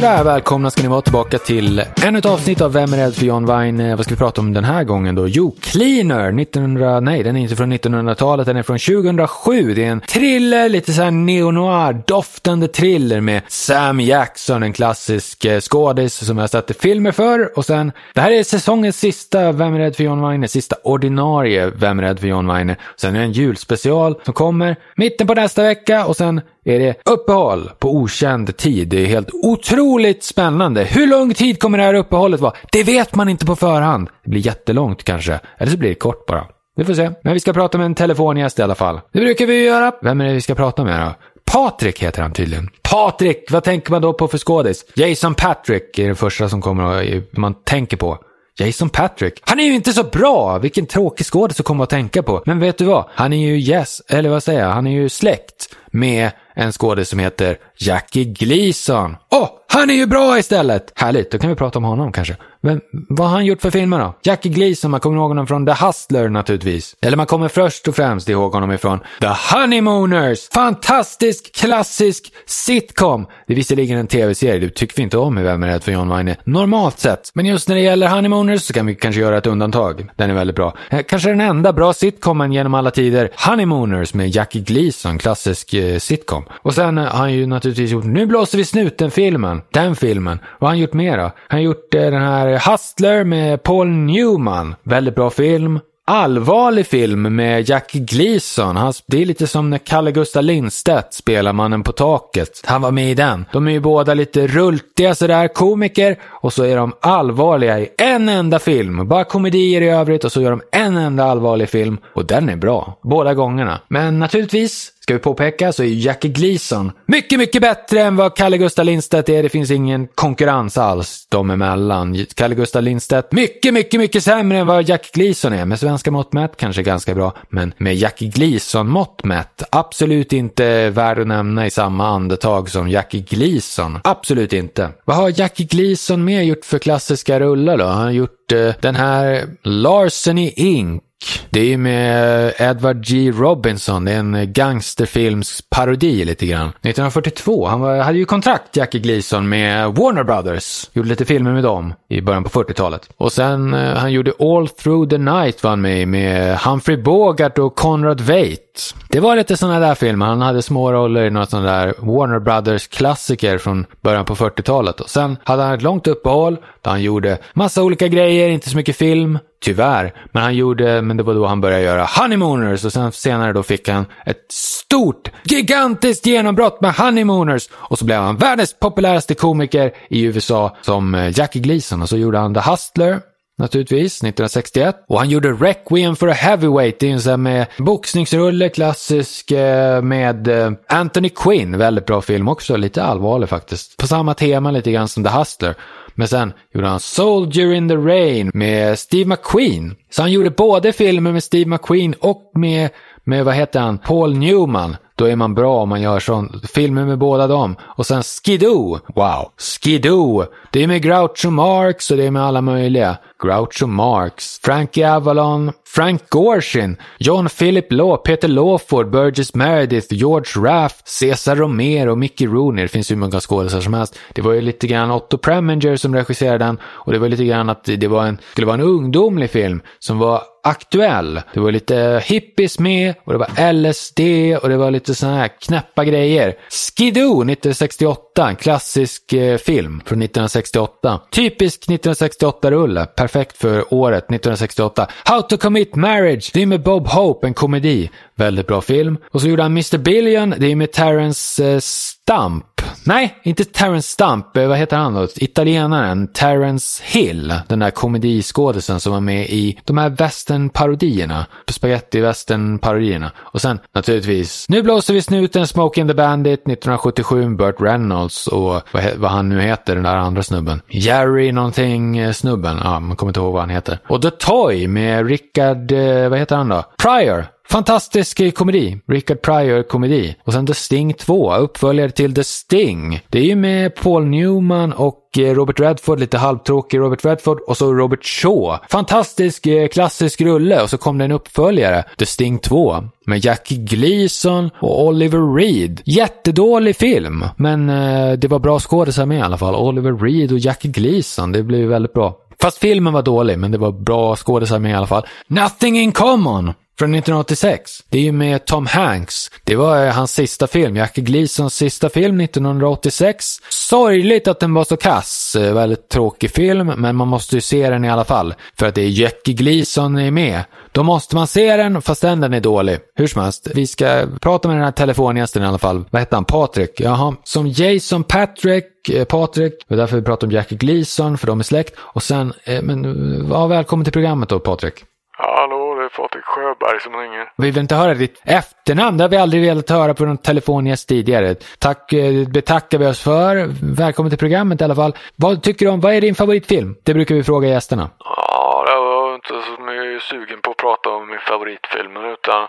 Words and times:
Sådär, 0.00 0.24
välkomna 0.24 0.70
ska 0.70 0.82
ni 0.82 0.88
vara 0.88 1.02
tillbaka 1.02 1.38
till 1.38 1.84
ännu 2.04 2.18
ett 2.18 2.26
avsnitt 2.26 2.60
av 2.60 2.72
Vem 2.72 2.92
är 2.92 2.96
rädd 2.96 3.14
för 3.14 3.26
John 3.26 3.46
Wine? 3.46 3.90
Eh, 3.90 3.96
vad 3.96 4.04
ska 4.04 4.14
vi 4.14 4.18
prata 4.18 4.40
om 4.40 4.52
den 4.52 4.64
här 4.64 4.84
gången 4.84 5.14
då? 5.14 5.28
Jo, 5.28 5.56
Cleaner, 5.60 6.40
1900, 6.40 7.00
nej 7.00 7.22
den 7.22 7.36
är 7.36 7.40
inte 7.40 7.56
från 7.56 7.72
1900-talet, 7.72 8.46
den 8.46 8.56
är 8.56 8.62
från 8.62 8.78
2007. 8.78 9.74
Det 9.74 9.84
är 9.84 9.90
en 9.90 10.00
thriller, 10.00 10.68
lite 10.68 10.92
såhär 10.92 11.10
neo-noir, 11.10 12.02
doftande 12.06 12.68
thriller 12.68 13.20
med 13.20 13.42
Sam 13.48 14.00
Jackson, 14.00 14.62
en 14.62 14.72
klassisk 14.72 15.44
eh, 15.44 15.60
skådis 15.60 16.26
som 16.26 16.36
jag 16.36 16.42
har 16.42 16.48
sett 16.48 16.70
i 16.70 16.74
filmer 16.74 17.12
för. 17.12 17.58
Och 17.58 17.64
sen, 17.64 17.92
det 18.14 18.20
här 18.20 18.30
är 18.30 18.42
säsongens 18.42 18.96
sista 18.96 19.52
Vem 19.52 19.74
är 19.74 19.78
rädd 19.78 19.96
för 19.96 20.04
John 20.04 20.30
Wine? 20.30 20.48
Sista 20.48 20.76
ordinarie 20.84 21.70
Vem 21.70 21.98
är 21.98 22.02
rädd 22.02 22.20
för 22.20 22.26
John 22.26 22.54
Wine? 22.54 22.76
Sen 22.96 23.16
är 23.16 23.18
det 23.18 23.24
en 23.24 23.32
julspecial 23.32 24.20
som 24.24 24.34
kommer 24.34 24.76
mitten 24.96 25.26
på 25.26 25.34
nästa 25.34 25.62
vecka 25.62 26.06
och 26.06 26.16
sen 26.16 26.40
är 26.70 26.80
det 26.80 27.10
uppehåll 27.10 27.70
på 27.78 27.94
okänd 27.94 28.56
tid. 28.56 28.88
Det 28.88 29.02
är 29.02 29.06
helt 29.06 29.30
otroligt 29.32 30.24
spännande. 30.24 30.84
Hur 30.84 31.06
lång 31.06 31.34
tid 31.34 31.60
kommer 31.60 31.78
det 31.78 31.84
här 31.84 31.94
uppehållet 31.94 32.40
vara? 32.40 32.52
Det 32.72 32.84
vet 32.84 33.14
man 33.14 33.28
inte 33.28 33.46
på 33.46 33.56
förhand. 33.56 34.08
Det 34.24 34.30
blir 34.30 34.46
jättelångt 34.46 35.04
kanske. 35.04 35.40
Eller 35.58 35.72
så 35.72 35.78
blir 35.78 35.88
det 35.88 35.94
kort 35.94 36.26
bara. 36.26 36.46
Vi 36.76 36.84
får 36.84 36.94
se. 36.94 37.10
Men 37.24 37.32
vi 37.32 37.40
ska 37.40 37.52
prata 37.52 37.78
med 37.78 37.84
en 37.84 37.94
telefongäst 37.94 38.58
i 38.58 38.62
alla 38.62 38.74
fall. 38.74 39.00
Det 39.12 39.20
brukar 39.20 39.46
vi 39.46 39.64
göra. 39.64 39.92
Vem 40.02 40.20
är 40.20 40.24
det 40.24 40.32
vi 40.32 40.40
ska 40.40 40.54
prata 40.54 40.84
med 40.84 41.00
då? 41.06 41.14
Patrik 41.52 42.02
heter 42.02 42.22
han 42.22 42.32
tydligen. 42.32 42.68
Patrik! 42.82 43.50
Vad 43.50 43.64
tänker 43.64 43.90
man 43.90 44.02
då 44.02 44.12
på 44.12 44.28
för 44.28 44.38
skådis? 44.38 44.84
Jason 44.94 45.34
Patrick 45.34 45.98
är 45.98 46.06
den 46.06 46.16
första 46.16 46.48
som 46.48 46.62
kommer 46.62 46.84
att 46.84 47.36
man 47.36 47.54
tänker 47.64 47.96
på. 47.96 48.18
Jason 48.58 48.88
Patrick. 48.88 49.40
Han 49.42 49.60
är 49.60 49.64
ju 49.64 49.74
inte 49.74 49.92
så 49.92 50.02
bra! 50.02 50.58
Vilken 50.58 50.86
tråkig 50.86 51.26
skådis 51.26 51.60
att 51.60 51.66
komma 51.66 51.84
att 51.84 51.90
tänka 51.90 52.22
på. 52.22 52.42
Men 52.46 52.60
vet 52.60 52.78
du 52.78 52.84
vad? 52.84 53.04
Han 53.14 53.32
är 53.32 53.46
ju 53.46 53.58
yes, 53.58 54.02
eller 54.08 54.30
vad 54.30 54.42
säger 54.42 54.60
jag? 54.60 54.70
Han 54.70 54.86
är 54.86 54.90
ju 54.90 55.08
släkt 55.08 55.76
med 55.90 56.30
en 56.54 56.72
skådis 56.72 57.08
som 57.08 57.18
heter 57.18 57.58
Jackie 57.78 58.24
Gleason. 58.24 59.16
Åh, 59.30 59.42
oh, 59.42 59.48
han 59.72 59.90
är 59.90 59.94
ju 59.94 60.06
bra 60.06 60.38
istället! 60.38 60.92
Härligt, 60.94 61.30
då 61.30 61.38
kan 61.38 61.50
vi 61.50 61.56
prata 61.56 61.78
om 61.78 61.84
honom 61.84 62.12
kanske. 62.12 62.36
Men 62.62 62.80
vad 63.08 63.28
har 63.28 63.34
han 63.34 63.46
gjort 63.46 63.62
för 63.62 63.70
filmer 63.70 63.98
då? 63.98 64.14
Jackie 64.22 64.52
Gleason, 64.52 64.90
man 64.90 65.00
kommer 65.00 65.16
ihåg 65.16 65.28
honom 65.28 65.46
från 65.46 65.66
The 65.66 65.72
Hustler 65.72 66.28
naturligtvis. 66.28 66.96
Eller 67.02 67.16
man 67.16 67.26
kommer 67.26 67.48
först 67.48 67.88
och 67.88 67.96
främst 67.96 68.28
ihåg 68.28 68.52
honom 68.52 68.72
ifrån 68.72 69.00
The 69.20 69.54
Honeymooners! 69.54 70.48
Fantastisk, 70.48 71.54
klassisk 71.54 72.32
sitcom! 72.46 73.26
Det 73.46 73.52
är 73.52 73.56
visserligen 73.56 73.98
en 73.98 74.06
tv-serie, 74.06 74.58
det 74.58 74.70
tycker 74.70 74.96
vi 74.96 75.02
inte 75.02 75.18
om 75.18 75.38
i 75.38 75.42
Vem 75.42 75.62
är 75.62 75.66
rädd 75.66 75.82
för 75.82 75.92
John 75.92 76.08
Wayne 76.08 76.36
normalt 76.44 76.98
sett. 76.98 77.30
Men 77.34 77.46
just 77.46 77.68
när 77.68 77.76
det 77.76 77.82
gäller 77.82 78.08
Honeymooners 78.08 78.62
så 78.62 78.72
kan 78.72 78.86
vi 78.86 78.94
kanske 78.94 79.20
göra 79.20 79.38
ett 79.38 79.46
undantag. 79.46 80.08
Den 80.16 80.30
är 80.30 80.34
väldigt 80.34 80.56
bra. 80.56 80.76
Eh, 80.90 81.02
kanske 81.02 81.28
den 81.28 81.40
enda 81.40 81.72
bra 81.72 81.92
sitcomen 81.92 82.52
genom 82.52 82.74
alla 82.74 82.90
tider. 82.90 83.30
Honeymooners 83.48 84.14
med 84.14 84.28
Jackie 84.28 84.62
Gleason, 84.62 85.18
klassisk 85.18 85.74
eh, 85.74 85.98
sitcom. 85.98 86.39
Och 86.62 86.74
sen 86.74 86.98
har 86.98 87.06
han 87.06 87.32
ju 87.32 87.46
naturligtvis 87.46 87.90
gjort 87.90 88.04
Nu 88.04 88.26
blåser 88.26 88.58
vi 88.58 88.64
snuten-filmen. 88.64 89.62
Den 89.70 89.96
filmen. 89.96 90.38
Vad 90.58 90.68
har 90.68 90.74
han 90.74 90.78
gjort 90.78 90.92
mer 90.92 91.18
då? 91.18 91.22
Han 91.22 91.58
har 91.58 91.60
gjort 91.60 91.94
eh, 91.94 92.00
den 92.00 92.22
här 92.22 92.70
Hustler 92.70 93.24
med 93.24 93.62
Paul 93.62 93.88
Newman. 93.88 94.74
Väldigt 94.82 95.14
bra 95.14 95.30
film. 95.30 95.80
Allvarlig 96.12 96.86
film 96.86 97.36
med 97.36 97.68
Jack 97.68 97.92
Gleason. 97.92 98.76
Han, 98.76 98.92
det 99.06 99.22
är 99.22 99.26
lite 99.26 99.46
som 99.46 99.70
när 99.70 99.78
Kalle 99.78 100.12
Gustav 100.12 100.42
Lindstedt 100.42 101.14
spelar 101.14 101.52
Mannen 101.52 101.82
på 101.82 101.92
taket. 101.92 102.62
Han 102.64 102.82
var 102.82 102.90
med 102.90 103.10
i 103.10 103.14
den. 103.14 103.44
De 103.52 103.66
är 103.66 103.72
ju 103.72 103.80
båda 103.80 104.14
lite 104.14 104.46
rultiga 104.46 105.14
sådär, 105.14 105.48
komiker. 105.48 106.16
Och 106.24 106.52
så 106.52 106.64
är 106.64 106.76
de 106.76 106.92
allvarliga 107.00 107.80
i 107.80 107.88
en 107.98 108.28
enda 108.28 108.58
film. 108.58 109.08
Bara 109.08 109.24
komedier 109.24 109.80
i 109.80 109.88
övrigt 109.88 110.24
och 110.24 110.32
så 110.32 110.42
gör 110.42 110.50
de 110.50 110.62
en 110.72 110.96
enda 110.96 111.24
allvarlig 111.24 111.68
film. 111.68 111.98
Och 112.14 112.26
den 112.26 112.48
är 112.48 112.56
bra. 112.56 112.98
Båda 113.02 113.34
gångerna. 113.34 113.80
Men 113.88 114.18
naturligtvis 114.18 114.92
Ska 115.10 115.14
vi 115.14 115.20
påpeka 115.20 115.72
så 115.72 115.82
är 115.82 115.86
Jackie 115.86 116.30
Gleason 116.30 116.92
mycket, 117.06 117.38
mycket 117.38 117.62
bättre 117.62 118.00
än 118.00 118.16
vad 118.16 118.36
Kalle 118.36 118.58
Gustav 118.58 118.84
Lindstedt 118.84 119.28
är. 119.28 119.42
Det 119.42 119.48
finns 119.48 119.70
ingen 119.70 120.08
konkurrens 120.14 120.78
alls 120.78 121.26
dem 121.28 121.50
emellan. 121.50 122.26
Kalle 122.34 122.54
Gustav 122.54 122.82
Lindstedt 122.82 123.32
mycket, 123.32 123.74
mycket, 123.74 124.00
mycket 124.00 124.24
sämre 124.24 124.58
än 124.58 124.66
vad 124.66 124.88
Jackie 124.88 125.10
Gleason 125.12 125.52
är. 125.52 125.64
Med 125.64 125.80
svenska 125.80 126.10
mått 126.10 126.32
mätt 126.32 126.56
kanske 126.56 126.82
ganska 126.82 127.14
bra, 127.14 127.36
men 127.48 127.74
med 127.76 127.96
Jackie 127.96 128.28
Gleason 128.28 128.88
mått 128.88 129.24
mätt 129.24 129.62
absolut 129.70 130.32
inte 130.32 130.90
värd 130.90 131.18
att 131.18 131.26
nämna 131.26 131.66
i 131.66 131.70
samma 131.70 132.08
andetag 132.08 132.70
som 132.70 132.88
Jackie 132.88 133.20
Gleason. 133.20 133.98
Absolut 134.04 134.52
inte. 134.52 134.88
Vad 135.04 135.16
har 135.16 135.40
Jackie 135.40 135.66
Gleason 135.66 136.24
mer 136.24 136.42
gjort 136.42 136.64
för 136.64 136.78
klassiska 136.78 137.40
rullar 137.40 137.78
då? 137.78 137.84
Han 137.84 138.02
har 138.02 138.10
gjort 138.10 138.52
uh, 138.52 138.72
den 138.80 138.94
här 138.94 139.44
Larsen 139.62 140.38
i 140.38 140.52
Ink 140.56 141.02
det 141.50 141.60
är 141.60 141.64
ju 141.64 141.76
med 141.76 142.54
Edward 142.58 143.04
G. 143.06 143.30
Robinson, 143.30 144.04
det 144.04 144.12
är 144.12 144.18
en 144.18 144.52
gangsterfilms 144.52 145.62
parodi 145.70 146.24
lite 146.24 146.46
grann. 146.46 146.68
1942, 146.68 147.66
han 147.66 147.80
var, 147.80 147.98
hade 147.98 148.18
ju 148.18 148.24
kontrakt, 148.24 148.76
Jackie 148.76 149.00
Gleason, 149.00 149.48
med 149.48 149.94
Warner 149.94 150.24
Brothers. 150.24 150.90
Gjorde 150.92 151.08
lite 151.08 151.24
filmer 151.24 151.52
med 151.52 151.62
dem 151.62 151.94
i 152.08 152.20
början 152.20 152.44
på 152.44 152.50
40-talet. 152.50 153.08
Och 153.16 153.32
sen, 153.32 153.74
eh, 153.74 153.96
han 153.96 154.12
gjorde 154.12 154.32
All 154.38 154.68
Through 154.68 155.10
the 155.10 155.18
Night 155.18 155.62
var 155.62 155.70
han 155.70 155.80
med 155.80 156.08
med 156.08 156.58
Humphrey 156.58 156.96
Bogart 156.96 157.58
och 157.58 157.74
Conrad 157.76 158.20
Veidt. 158.20 158.69
Det 159.08 159.20
var 159.20 159.36
lite 159.36 159.56
sådana 159.56 159.80
där 159.80 159.94
filmer, 159.94 160.26
han 160.26 160.42
hade 160.42 160.62
små 160.62 160.92
roller 160.92 161.24
i 161.24 161.30
några 161.30 161.46
sådana 161.46 161.70
där 161.70 161.94
Warner 161.98 162.38
Brothers 162.38 162.88
klassiker 162.88 163.58
från 163.58 163.86
början 164.00 164.24
på 164.24 164.34
40-talet. 164.34 165.00
Och 165.00 165.10
sen 165.10 165.36
hade 165.44 165.62
han 165.62 165.74
ett 165.74 165.82
långt 165.82 166.06
uppehåll 166.06 166.56
där 166.82 166.90
han 166.90 167.02
gjorde 167.02 167.38
massa 167.52 167.82
olika 167.82 168.08
grejer, 168.08 168.48
inte 168.48 168.70
så 168.70 168.76
mycket 168.76 168.96
film. 168.96 169.38
Tyvärr. 169.62 170.14
Men 170.32 170.42
han 170.42 170.54
gjorde, 170.54 171.02
men 171.02 171.16
det 171.16 171.22
var 171.22 171.34
då 171.34 171.46
han 171.46 171.60
började 171.60 171.82
göra 171.82 172.04
Honeymooners 172.20 172.84
och 172.84 172.92
sen 172.92 173.12
senare 173.12 173.52
då 173.52 173.62
fick 173.62 173.88
han 173.88 174.06
ett 174.26 174.52
stort, 174.52 175.30
gigantiskt 175.44 176.26
genombrott 176.26 176.80
med 176.80 176.94
Honeymooners. 176.94 177.68
Och 177.72 177.98
så 177.98 178.04
blev 178.04 178.20
han 178.20 178.36
världens 178.36 178.78
populäraste 178.78 179.34
komiker 179.34 179.92
i 180.10 180.22
USA 180.22 180.76
som 180.80 181.14
eh, 181.14 181.38
Jackie 181.38 181.62
Gleason 181.62 182.02
och 182.02 182.08
så 182.08 182.16
gjorde 182.16 182.38
han 182.38 182.54
The 182.54 182.60
Hustler, 182.60 183.20
naturligtvis, 183.60 184.12
1961. 184.16 185.04
Och 185.08 185.18
han 185.18 185.30
gjorde 185.30 185.52
Requiem 185.52 186.16
for 186.16 186.30
a 186.30 186.32
Heavyweight, 186.32 187.00
det 187.00 187.08
är 187.08 187.12
en 187.12 187.20
sån 187.20 187.30
här 187.30 187.36
med 187.36 187.66
boxningsrulle, 187.78 188.68
klassisk 188.68 189.50
eh, 189.50 190.02
med 190.02 190.48
eh, 190.48 190.72
Anthony 190.88 191.28
Quinn, 191.28 191.78
väldigt 191.78 192.06
bra 192.06 192.20
film 192.20 192.48
också, 192.48 192.76
lite 192.76 193.02
allvarlig 193.02 193.48
faktiskt. 193.48 193.96
På 193.96 194.06
samma 194.06 194.34
tema 194.34 194.70
lite 194.70 194.92
grann 194.92 195.08
som 195.08 195.24
The 195.24 195.30
Hustler. 195.30 195.74
Men 196.14 196.28
sen 196.28 196.52
gjorde 196.74 196.88
han 196.88 197.00
Soldier 197.00 197.72
in 197.72 197.88
the 197.88 197.96
Rain 197.96 198.50
med 198.54 198.98
Steve 198.98 199.28
McQueen. 199.28 199.94
Så 200.10 200.22
han 200.22 200.32
gjorde 200.32 200.50
både 200.50 200.92
filmer 200.92 201.32
med 201.32 201.44
Steve 201.44 201.70
McQueen 201.70 202.14
och 202.20 202.52
med, 202.54 202.90
med 203.24 203.44
vad 203.44 203.54
heter 203.54 203.80
han, 203.80 203.98
Paul 203.98 204.38
Newman. 204.38 204.96
Då 205.14 205.24
är 205.24 205.36
man 205.36 205.54
bra 205.54 205.82
om 205.82 205.88
man 205.88 206.02
gör 206.02 206.20
sån, 206.20 206.60
filmer 206.74 207.04
med 207.04 207.18
båda 207.18 207.46
dem. 207.46 207.76
Och 207.82 208.06
sen 208.06 208.22
Skidoo. 208.22 208.98
Wow. 209.14 209.52
Skidoo. 209.58 210.44
Det 210.70 210.82
är 210.82 210.86
med 210.86 211.02
Groucho 211.02 211.50
Marx 211.50 212.10
och 212.10 212.16
det 212.16 212.24
är 212.24 212.30
med 212.30 212.42
alla 212.42 212.60
möjliga. 212.60 213.16
Groucho 213.42 213.86
Marx, 213.86 214.60
Frankie 214.62 215.04
Avalon, 215.04 215.72
Frank 215.84 216.28
Gorshin, 216.30 216.96
John 217.18 217.48
Philip 217.48 217.92
Law, 217.92 218.16
Peter 218.16 218.48
Lawford, 218.48 219.10
Burgess 219.10 219.54
Meredith, 219.54 220.14
George 220.14 220.56
Raff, 220.56 221.02
Cesar 221.04 221.56
Romero, 221.56 222.14
Mickey 222.14 222.46
Rooney. 222.46 222.84
Det 222.84 222.88
finns 222.88 223.10
hur 223.10 223.16
många 223.16 223.40
skådespelare 223.40 223.82
som 223.82 223.94
helst. 223.94 224.18
Det 224.34 224.42
var 224.42 224.52
ju 224.52 224.60
lite 224.60 224.86
grann 224.86 225.10
Otto 225.10 225.38
Preminger 225.38 225.96
som 225.96 226.14
regisserade 226.14 226.64
den 226.64 226.78
och 226.84 227.12
det 227.12 227.18
var 227.18 227.28
lite 227.28 227.44
grann 227.44 227.70
att 227.70 227.84
det 227.84 228.08
var 228.08 228.26
en, 228.26 228.38
skulle 228.52 228.66
vara 228.66 228.74
en 228.74 228.80
ungdomlig 228.80 229.50
film 229.50 229.82
som 229.98 230.18
var 230.18 230.42
aktuell. 230.62 231.40
Det 231.54 231.60
var 231.60 231.72
lite 231.72 232.22
hippies 232.24 232.78
med 232.78 233.14
och 233.24 233.32
det 233.32 233.38
var 233.38 233.72
LSD 233.72 234.20
och 234.62 234.68
det 234.68 234.76
var 234.76 234.90
lite 234.90 235.14
sådana 235.14 235.36
här 235.36 235.50
knäppa 235.60 236.04
grejer. 236.04 236.54
Skidoo 236.70 237.42
1968, 237.42 238.48
en 238.48 238.56
klassisk 238.56 239.32
eh, 239.32 239.56
film 239.56 240.02
från 240.04 240.22
1968. 240.22 241.20
Typisk 241.30 241.88
1968-rulle, 241.88 243.06
perfekt 243.30 243.56
för 243.56 243.94
året 243.94 244.24
1968. 244.24 245.06
How 245.24 245.42
to 245.42 245.56
commit 245.56 245.96
marriage, 245.96 246.50
det 246.54 246.62
är 246.62 246.66
med 246.66 246.82
Bob 246.82 247.06
Hope, 247.06 247.46
en 247.46 247.54
komedi. 247.54 248.10
Väldigt 248.34 248.66
bra 248.66 248.80
film. 248.80 249.18
Och 249.30 249.40
så 249.40 249.48
gjorde 249.48 249.62
han 249.62 249.72
Mr. 249.72 249.98
Billion, 249.98 250.54
det 250.58 250.66
är 250.66 250.76
med 250.76 250.92
Terrence 250.92 251.64
eh, 251.64 251.78
Stump. 251.80 252.64
Nej, 253.04 253.40
inte 253.42 253.64
Terrence 253.64 254.08
Stump. 254.08 254.56
Eh, 254.56 254.68
vad 254.68 254.78
heter 254.78 254.96
han 254.96 255.14
då? 255.14 255.28
Italienaren 255.36 256.28
Terrence 256.32 257.02
Hill. 257.06 257.54
Den 257.68 257.78
där 257.78 257.90
komediskådisen 257.90 259.00
som 259.00 259.12
var 259.12 259.20
med 259.20 259.46
i 259.50 259.78
de 259.84 259.98
här 259.98 260.10
western-parodierna. 260.10 261.46
Spaghetti-western-parodierna. 261.70 263.30
Och 263.36 263.60
sen 263.60 263.78
naturligtvis, 263.94 264.66
nu 264.68 264.82
blåser 264.82 265.14
vi 265.14 265.22
snuten, 265.22 265.66
Smoking 265.66 266.08
the 266.08 266.14
Bandit 266.14 266.60
1977 266.60 267.56
Burt 267.56 267.80
Reynolds 267.80 268.46
och 268.46 268.82
vad, 268.92 269.04
vad, 269.16 269.30
han 269.30 269.48
nu 269.48 269.60
heter, 269.60 269.94
den 269.94 270.04
där 270.04 270.16
andra 270.16 270.42
snubben. 270.42 270.82
Jerry 270.88 271.52
någonting 271.52 272.18
eh, 272.18 272.32
snubben. 272.32 272.80
Ja, 272.84 273.00
man 273.00 273.16
kommer 273.16 273.30
inte 273.30 273.40
ihåg 273.40 273.52
vad 273.52 273.62
han 273.62 273.70
heter. 273.70 273.98
Och 274.08 274.22
The 274.22 274.30
Toy 274.30 274.88
med 274.88 275.26
Rickard, 275.26 275.92
eh, 275.92 276.28
vad 276.28 276.38
heter 276.38 276.56
han 276.56 276.68
då? 276.68 276.84
Pryor. 277.02 277.46
Fantastisk 277.70 278.54
komedi. 278.54 278.98
Richard 279.08 279.42
Pryor-komedi. 279.42 280.36
Och 280.44 280.52
sen 280.52 280.66
The 280.66 280.74
Sting 280.74 281.14
2, 281.14 281.54
uppföljare 281.54 282.10
till 282.10 282.34
The 282.34 282.44
Sting. 282.44 283.20
Det 283.28 283.38
är 283.38 283.44
ju 283.44 283.56
med 283.56 283.94
Paul 283.94 284.24
Newman 284.24 284.92
och 284.92 285.38
eh, 285.38 285.54
Robert 285.54 285.80
Redford, 285.80 286.20
lite 286.20 286.38
halvtråkig 286.38 286.98
Robert 286.98 287.24
Redford 287.24 287.60
och 287.60 287.76
så 287.76 287.94
Robert 287.94 288.24
Shaw. 288.24 288.78
Fantastisk 288.88 289.66
eh, 289.66 289.88
klassisk 289.88 290.40
rulle 290.40 290.82
och 290.82 290.90
så 290.90 290.98
kom 290.98 291.18
det 291.18 291.24
en 291.24 291.32
uppföljare, 291.32 292.04
The 292.18 292.26
Sting 292.26 292.58
2, 292.58 293.04
med 293.26 293.44
Jackie 293.44 293.78
Gleason 293.78 294.70
och 294.80 295.06
Oliver 295.06 295.54
Reed. 295.54 296.00
Jättedålig 296.04 296.96
film, 296.96 297.44
men 297.56 297.88
eh, 297.88 298.32
det 298.32 298.48
var 298.48 298.58
bra 298.58 298.80
skådisar 298.80 299.26
med 299.26 299.38
i 299.38 299.42
alla 299.42 299.58
fall. 299.58 299.74
Oliver 299.74 300.12
Reed 300.12 300.52
och 300.52 300.58
Jackie 300.58 300.90
Gleason, 300.90 301.52
det 301.52 301.62
blev 301.62 301.88
väldigt 301.88 302.12
bra. 302.12 302.36
Fast 302.62 302.78
filmen 302.78 303.12
var 303.12 303.22
dålig, 303.22 303.58
men 303.58 303.70
det 303.70 303.78
var 303.78 303.92
bra 303.92 304.36
skådisar 304.36 304.78
med 304.78 304.90
i 304.90 304.94
alla 304.94 305.06
fall. 305.06 305.26
Nothing 305.46 305.98
in 305.98 306.12
common! 306.12 306.72
Från 307.00 307.14
1986. 307.14 308.04
Det 308.08 308.18
är 308.18 308.22
ju 308.22 308.32
med 308.32 308.64
Tom 308.64 308.86
Hanks. 308.86 309.50
Det 309.64 309.76
var 309.76 310.06
eh, 310.06 310.12
hans 310.12 310.32
sista 310.32 310.66
film, 310.66 310.96
Jackie 310.96 311.24
Gleasons 311.24 311.74
sista 311.74 312.08
film 312.08 312.40
1986. 312.40 313.44
Sorgligt 313.68 314.48
att 314.48 314.60
den 314.60 314.74
var 314.74 314.84
så 314.84 314.96
kass. 314.96 315.56
Eh, 315.56 315.74
väldigt 315.74 316.08
tråkig 316.08 316.50
film, 316.50 316.86
men 316.86 317.16
man 317.16 317.28
måste 317.28 317.54
ju 317.54 317.60
se 317.60 317.90
den 317.90 318.04
i 318.04 318.10
alla 318.10 318.24
fall. 318.24 318.54
För 318.78 318.86
att 318.86 318.94
det 318.94 319.02
är 319.02 319.08
Jackie 319.08 319.54
Gleason 319.54 320.18
är 320.18 320.30
med. 320.30 320.64
Då 320.92 321.02
måste 321.02 321.36
man 321.36 321.46
se 321.46 321.76
den, 321.76 322.02
fast 322.02 322.22
den 322.22 322.42
är 322.54 322.60
dålig. 322.60 322.98
Hur 323.14 323.26
som 323.26 323.42
helst, 323.42 323.68
vi 323.74 323.86
ska 323.86 324.26
prata 324.40 324.68
med 324.68 324.76
den 324.76 324.84
här 324.84 324.92
telefongästen 324.92 325.62
i 325.62 325.66
alla 325.66 325.78
fall. 325.78 326.04
Vad 326.10 326.20
hette 326.20 326.36
han? 326.36 326.44
Patrik? 326.44 327.00
Jaha. 327.00 327.36
Som 327.44 327.68
Jason 327.68 328.24
Patrick, 328.24 329.08
eh, 329.08 329.24
Patrik. 329.24 329.74
Det 329.88 329.94
är 329.94 329.98
därför 329.98 330.16
vi 330.16 330.22
pratar 330.22 330.46
om 330.46 330.50
Jackie 330.50 330.78
Gleason, 330.78 331.38
för 331.38 331.46
de 331.46 331.60
är 331.60 331.64
släkt. 331.64 331.94
Och 331.98 332.22
sen, 332.22 332.52
eh, 332.64 332.82
men, 332.82 333.04
eh, 333.04 333.46
ja, 333.50 333.66
välkommen 333.66 334.04
till 334.04 334.12
programmet 334.12 334.48
då, 334.48 334.58
Patrik. 334.58 335.04
Hallå, 335.42 335.79
Patrik 336.20 336.44
Sjöberg 336.44 337.00
som 337.00 337.16
ringer. 337.16 337.52
Vi 337.56 337.70
vill 337.70 337.78
inte 337.78 337.94
höra 337.94 338.14
ditt 338.14 338.42
efternamn. 338.44 339.16
Det 339.18 339.24
har 339.24 339.28
vi 339.28 339.36
aldrig 339.36 339.62
velat 339.62 339.90
höra 339.90 340.14
på 340.14 340.24
någon 340.24 340.38
telefongäst 340.38 341.08
tidigare. 341.08 341.54
Tack, 341.78 342.12
eh, 342.12 342.48
betackar 342.48 342.98
vi 342.98 343.06
oss 343.06 343.24
för. 343.24 343.52
Välkommen 343.96 344.30
till 344.30 344.38
programmet 344.38 344.80
i 344.80 344.84
alla 344.84 344.94
fall. 344.94 345.14
Vad 345.36 345.62
tycker 345.62 345.86
du 345.86 345.92
om, 345.92 346.00
vad 346.00 346.14
är 346.14 346.20
din 346.20 346.34
favoritfilm? 346.34 346.96
Det 347.04 347.14
brukar 347.14 347.34
vi 347.34 347.42
fråga 347.42 347.68
gästerna. 347.68 348.10
Ja, 348.18 348.84
jag 348.88 349.00
var 349.04 349.34
inte 349.34 349.48
så 349.48 349.82
mycket 349.82 350.22
sugen 350.22 350.60
på 350.62 350.70
att 350.70 350.76
prata 350.76 351.10
om 351.10 351.28
min 351.28 351.38
favoritfilm, 351.38 352.16
utan 352.16 352.68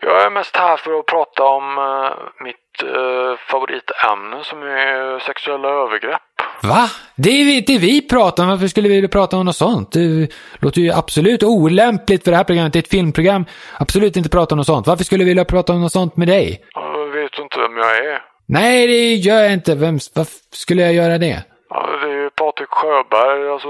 jag 0.00 0.24
är 0.26 0.30
mest 0.30 0.56
här 0.56 0.76
för 0.76 0.98
att 0.98 1.06
prata 1.06 1.44
om 1.44 1.78
uh, 1.78 2.10
mitt 2.44 2.70
uh, 2.84 3.36
favoritämne 3.36 4.44
som 4.44 4.62
är 4.62 5.18
sexuella 5.18 5.68
övergrepp. 5.68 6.29
Va? 6.62 6.90
Det 7.16 7.30
är 7.30 7.56
inte 7.56 7.78
vi 7.78 8.08
pratar 8.08 8.42
om. 8.42 8.48
Varför 8.48 8.66
skulle 8.66 8.88
vi 8.88 9.08
prata 9.08 9.36
om 9.36 9.46
något 9.46 9.56
sånt? 9.56 9.92
Det 9.92 10.28
låter 10.58 10.80
ju 10.80 10.92
absolut 10.92 11.42
olämpligt 11.42 12.24
för 12.24 12.30
det 12.30 12.36
här 12.36 12.44
programmet. 12.44 12.72
Det 12.72 12.78
är 12.78 12.82
ett 12.82 12.88
filmprogram. 12.88 13.44
Absolut 13.78 14.16
inte 14.16 14.28
prata 14.28 14.54
om 14.54 14.56
något 14.56 14.66
sånt. 14.66 14.86
Varför 14.86 15.04
skulle 15.04 15.24
vi 15.24 15.30
vilja 15.30 15.44
prata 15.44 15.72
om 15.72 15.80
något 15.80 15.92
sånt 15.92 16.16
med 16.16 16.28
dig? 16.28 16.60
Jag 16.74 17.22
vet 17.22 17.38
inte 17.38 17.58
vem 17.58 17.76
jag 17.76 17.96
är. 17.96 18.22
Nej, 18.46 18.86
det 18.86 19.14
gör 19.14 19.42
jag 19.42 19.52
inte. 19.52 19.74
Vem, 19.74 19.98
varför 20.14 20.34
skulle 20.52 20.82
jag 20.82 20.94
göra 20.94 21.18
det? 21.18 21.44
Ja, 21.70 21.86
det 22.02 22.10
är 22.10 22.22
ju 22.22 22.30
Patrik 22.30 22.68
Sjöberg. 22.68 23.52
Alltså, 23.52 23.68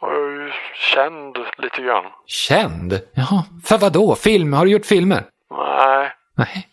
jag 0.00 0.12
är 0.12 0.44
ju 0.44 0.50
känd 0.94 1.36
lite 1.58 1.82
grann. 1.82 2.04
Känd? 2.26 3.00
Jaha. 3.14 3.44
För 3.64 3.78
vad 3.78 3.92
då? 3.92 4.14
Film? 4.14 4.52
Har 4.52 4.64
du 4.64 4.70
gjort 4.70 4.86
filmer? 4.86 5.24
Nej. 5.50 6.12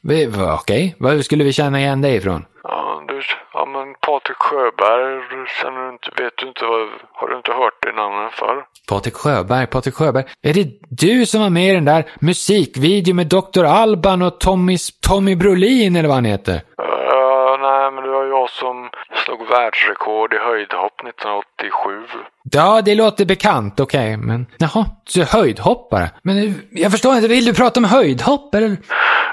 Nej, 0.02 0.28
okej. 0.28 0.54
Okay. 0.54 0.94
Var 0.98 1.22
skulle 1.22 1.44
vi 1.44 1.54
känna 1.54 1.80
igen 1.80 2.02
dig 2.02 2.16
ifrån? 2.16 2.46
Ja, 2.64 2.87
du, 3.08 3.22
ja 3.54 3.66
men 3.66 3.96
Patrik 4.08 4.38
Sjöberg, 4.38 5.48
känner 5.62 5.82
du 5.86 5.90
inte, 5.90 6.24
vet 6.24 6.34
du 6.38 6.48
inte, 6.48 6.66
har 7.14 7.28
du 7.28 7.38
inte 7.38 7.52
hört 7.52 7.78
det 7.82 7.92
namnet 7.92 8.34
förr? 8.34 8.66
Patrik 8.90 9.16
Sjöberg, 9.16 9.68
Patrik 9.68 9.96
Sjöberg. 9.96 10.26
Är 10.42 10.54
det 10.54 10.68
du 10.90 11.26
som 11.26 11.42
var 11.42 11.50
med 11.50 11.70
i 11.72 11.74
den 11.74 11.86
där 11.86 12.06
musikvideon 12.22 13.16
med 13.16 13.28
Dr. 13.28 13.64
Alban 13.64 14.22
och 14.22 14.40
Tommy, 14.40 14.78
Tommy 15.08 15.36
Brolin 15.36 15.96
eller 15.96 16.08
vad 16.08 16.18
han 16.18 16.26
heter? 16.26 16.54
Uh, 16.54 17.62
nej, 17.62 17.92
men 17.92 18.04
det 18.04 18.10
var 18.10 18.26
jag 18.26 18.50
som 18.50 18.90
slog 19.28 19.48
världsrekord 19.48 20.34
i 20.34 20.38
höjdhopp 20.38 21.02
1987. 21.02 22.08
Ja, 22.52 22.82
det 22.86 22.96
låter 22.96 23.26
bekant, 23.26 23.80
okej, 23.80 24.00
okay, 24.00 24.18
men 24.18 24.46
jaha, 24.58 24.86
så 25.06 25.24
höjdhoppare? 25.24 26.10
Men 26.22 26.36
jag 26.72 26.92
förstår 26.92 27.16
inte, 27.16 27.28
vill 27.28 27.46
du 27.46 27.54
prata 27.54 27.80
om 27.80 27.84
höjdhopp 27.84 28.56
eller? 28.56 28.78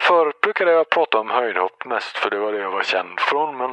Förut 0.00 0.40
brukade 0.40 0.70
jag 0.72 0.90
prata 0.90 1.18
om 1.18 1.30
höjdhopp 1.30 1.84
mest 1.84 2.16
för 2.16 2.30
det 2.30 2.38
var 2.38 2.52
det 2.52 2.58
jag 2.58 2.70
var 2.70 2.82
känd 2.82 3.20
från, 3.20 3.56
men 3.56 3.70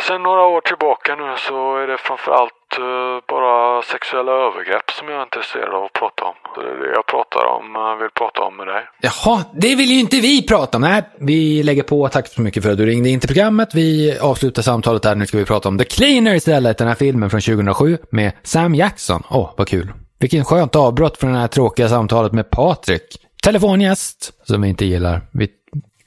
sen 0.00 0.22
några 0.22 0.42
år 0.42 0.60
tillbaka 0.60 1.16
nu 1.16 1.34
så 1.36 1.76
är 1.76 1.86
det 1.86 1.98
framförallt 1.98 2.78
uh, 2.78 3.18
bara 3.28 3.82
sexuella 3.82 4.32
övergrepp 4.32 4.85
som 4.98 5.08
jag 5.08 5.18
är 5.18 5.22
intresserad 5.22 5.74
av 5.74 5.84
att 5.84 5.92
prata 5.92 6.24
om. 6.24 6.36
Så 6.54 6.62
det 6.62 6.70
är 6.74 6.78
det 6.82 6.92
jag 7.00 7.06
pratar 7.06 7.44
om, 7.56 7.64
eh, 7.76 8.02
vill 8.02 8.10
prata 8.20 8.42
om 8.42 8.56
med 8.56 8.66
dig. 8.66 8.82
Jaha, 9.00 9.44
det 9.54 9.74
vill 9.74 9.90
ju 9.90 10.00
inte 10.00 10.16
vi 10.20 10.46
prata 10.46 10.78
om. 10.78 10.82
Nej, 10.82 11.02
vi 11.20 11.62
lägger 11.62 11.82
på. 11.82 12.08
Tack 12.08 12.28
så 12.28 12.40
mycket 12.40 12.62
för 12.62 12.70
att 12.70 12.78
du 12.78 12.86
ringde 12.86 13.08
in 13.08 13.20
till 13.20 13.28
programmet. 13.28 13.74
Vi 13.74 14.18
avslutar 14.18 14.62
samtalet 14.62 15.02
där. 15.02 15.14
Nu 15.14 15.26
ska 15.26 15.38
vi 15.38 15.44
prata 15.44 15.68
om 15.68 15.78
The 15.78 15.84
Cleaner 15.84 16.34
istället, 16.34 16.78
den 16.78 16.88
här 16.88 16.94
filmen 16.94 17.30
från 17.30 17.40
2007 17.40 17.98
med 18.10 18.32
Sam 18.42 18.74
Jackson. 18.74 19.22
Åh, 19.30 19.38
oh, 19.38 19.50
vad 19.56 19.68
kul. 19.68 19.92
Vilken 20.18 20.44
skönt 20.44 20.76
avbrott 20.76 21.18
från 21.18 21.32
det 21.32 21.38
här 21.38 21.48
tråkiga 21.48 21.88
samtalet 21.88 22.32
med 22.32 22.50
Patrik. 22.50 23.02
Telefongäst, 23.42 24.32
som 24.44 24.62
vi 24.62 24.68
inte 24.68 24.84
gillar. 24.84 25.20
Vi... 25.32 25.48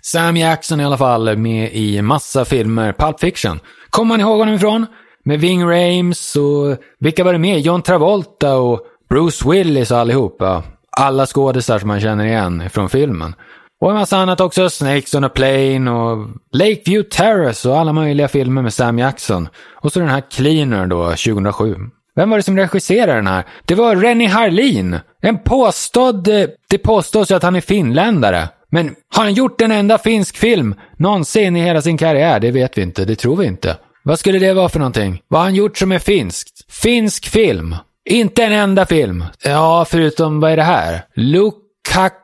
Sam 0.02 0.38
Jackson 0.38 0.80
i 0.80 0.86
alla 0.86 0.98
fall, 0.98 1.38
med 1.38 1.74
i 1.74 2.02
massa 2.02 2.46
filmer. 2.46 2.94
Pulp 2.94 3.20
Fiction. 3.20 3.60
Kommer 3.90 4.08
man 4.08 4.22
ihåg 4.22 4.40
honom 4.40 4.56
ifrån? 4.56 4.86
Med 5.30 5.40
Ving 5.40 5.64
Rames 5.64 6.36
och 6.36 6.78
vilka 7.00 7.24
var 7.24 7.34
det 7.34 7.40
mer? 7.40 7.58
John 7.58 7.82
Travolta 7.82 8.56
och 8.56 8.80
Bruce 9.10 9.50
Willis 9.50 9.92
och 9.92 9.98
allihopa. 9.98 10.64
Alla 10.92 11.26
skådisar 11.26 11.80
som 11.80 11.88
man 11.88 12.02
känner 12.02 12.26
igen 12.26 12.70
från 12.70 12.90
filmen. 12.90 13.36
Och 13.82 13.90
en 13.90 13.96
massa 13.96 14.18
annat 14.18 14.42
också. 14.42 14.70
Snakes 14.70 15.16
on 15.16 15.24
a 15.24 15.30
Plane 15.30 15.92
och 15.92 16.28
Lakeview 16.54 17.10
Terrace 17.10 17.70
och 17.70 17.78
alla 17.78 17.94
möjliga 17.94 18.28
filmer 18.28 18.62
med 18.62 18.74
Sam 18.74 19.00
Jackson. 19.00 19.50
Och 19.76 19.92
så 19.92 20.00
den 20.00 20.10
här 20.10 20.24
Cleaner 20.32 20.88
då, 20.88 21.04
2007. 21.04 21.76
Vem 22.16 22.30
var 22.30 22.38
det 22.38 22.44
som 22.44 22.58
regisserade 22.58 23.14
den 23.14 23.28
här? 23.28 23.44
Det 23.66 23.76
var 23.76 23.96
Rennie 23.96 24.28
Harlin. 24.28 25.00
En 25.22 25.38
påstådd... 25.44 26.28
Eh, 26.28 26.48
det 26.70 26.78
påstås 26.78 27.32
ju 27.32 27.36
att 27.36 27.44
han 27.44 27.56
är 27.56 27.62
finländare. 27.62 28.50
Men 28.70 28.96
har 29.16 29.24
han 29.24 29.34
gjort 29.34 29.62
en 29.62 29.72
enda 29.72 29.98
finsk 29.98 30.38
film 30.38 30.76
någonsin 30.98 31.56
i 31.56 31.62
hela 31.62 31.82
sin 31.82 31.98
karriär? 31.98 32.40
Det 32.40 32.52
vet 32.52 32.78
vi 32.78 32.82
inte. 32.82 33.06
Det 33.06 33.16
tror 33.16 33.36
vi 33.36 33.46
inte. 33.46 33.78
Vad 34.10 34.20
skulle 34.20 34.40
det 34.40 34.54
vara 34.54 34.70
för 34.70 34.80
någonting? 34.80 35.22
Vad 35.28 35.40
har 35.42 35.46
han 35.46 35.56
gjort 35.56 35.78
som 35.78 35.92
är 35.92 36.00
finskt? 36.00 36.72
Finsk 36.72 37.28
film. 37.28 37.76
Inte 38.06 38.44
en 38.44 38.52
enda 38.52 38.86
film. 38.86 39.24
Ja, 39.44 39.86
förutom, 39.90 40.40
vad 40.40 40.52
är 40.52 40.58
det 40.58 40.64
här? 40.64 41.06
Lukakukus 41.16 42.22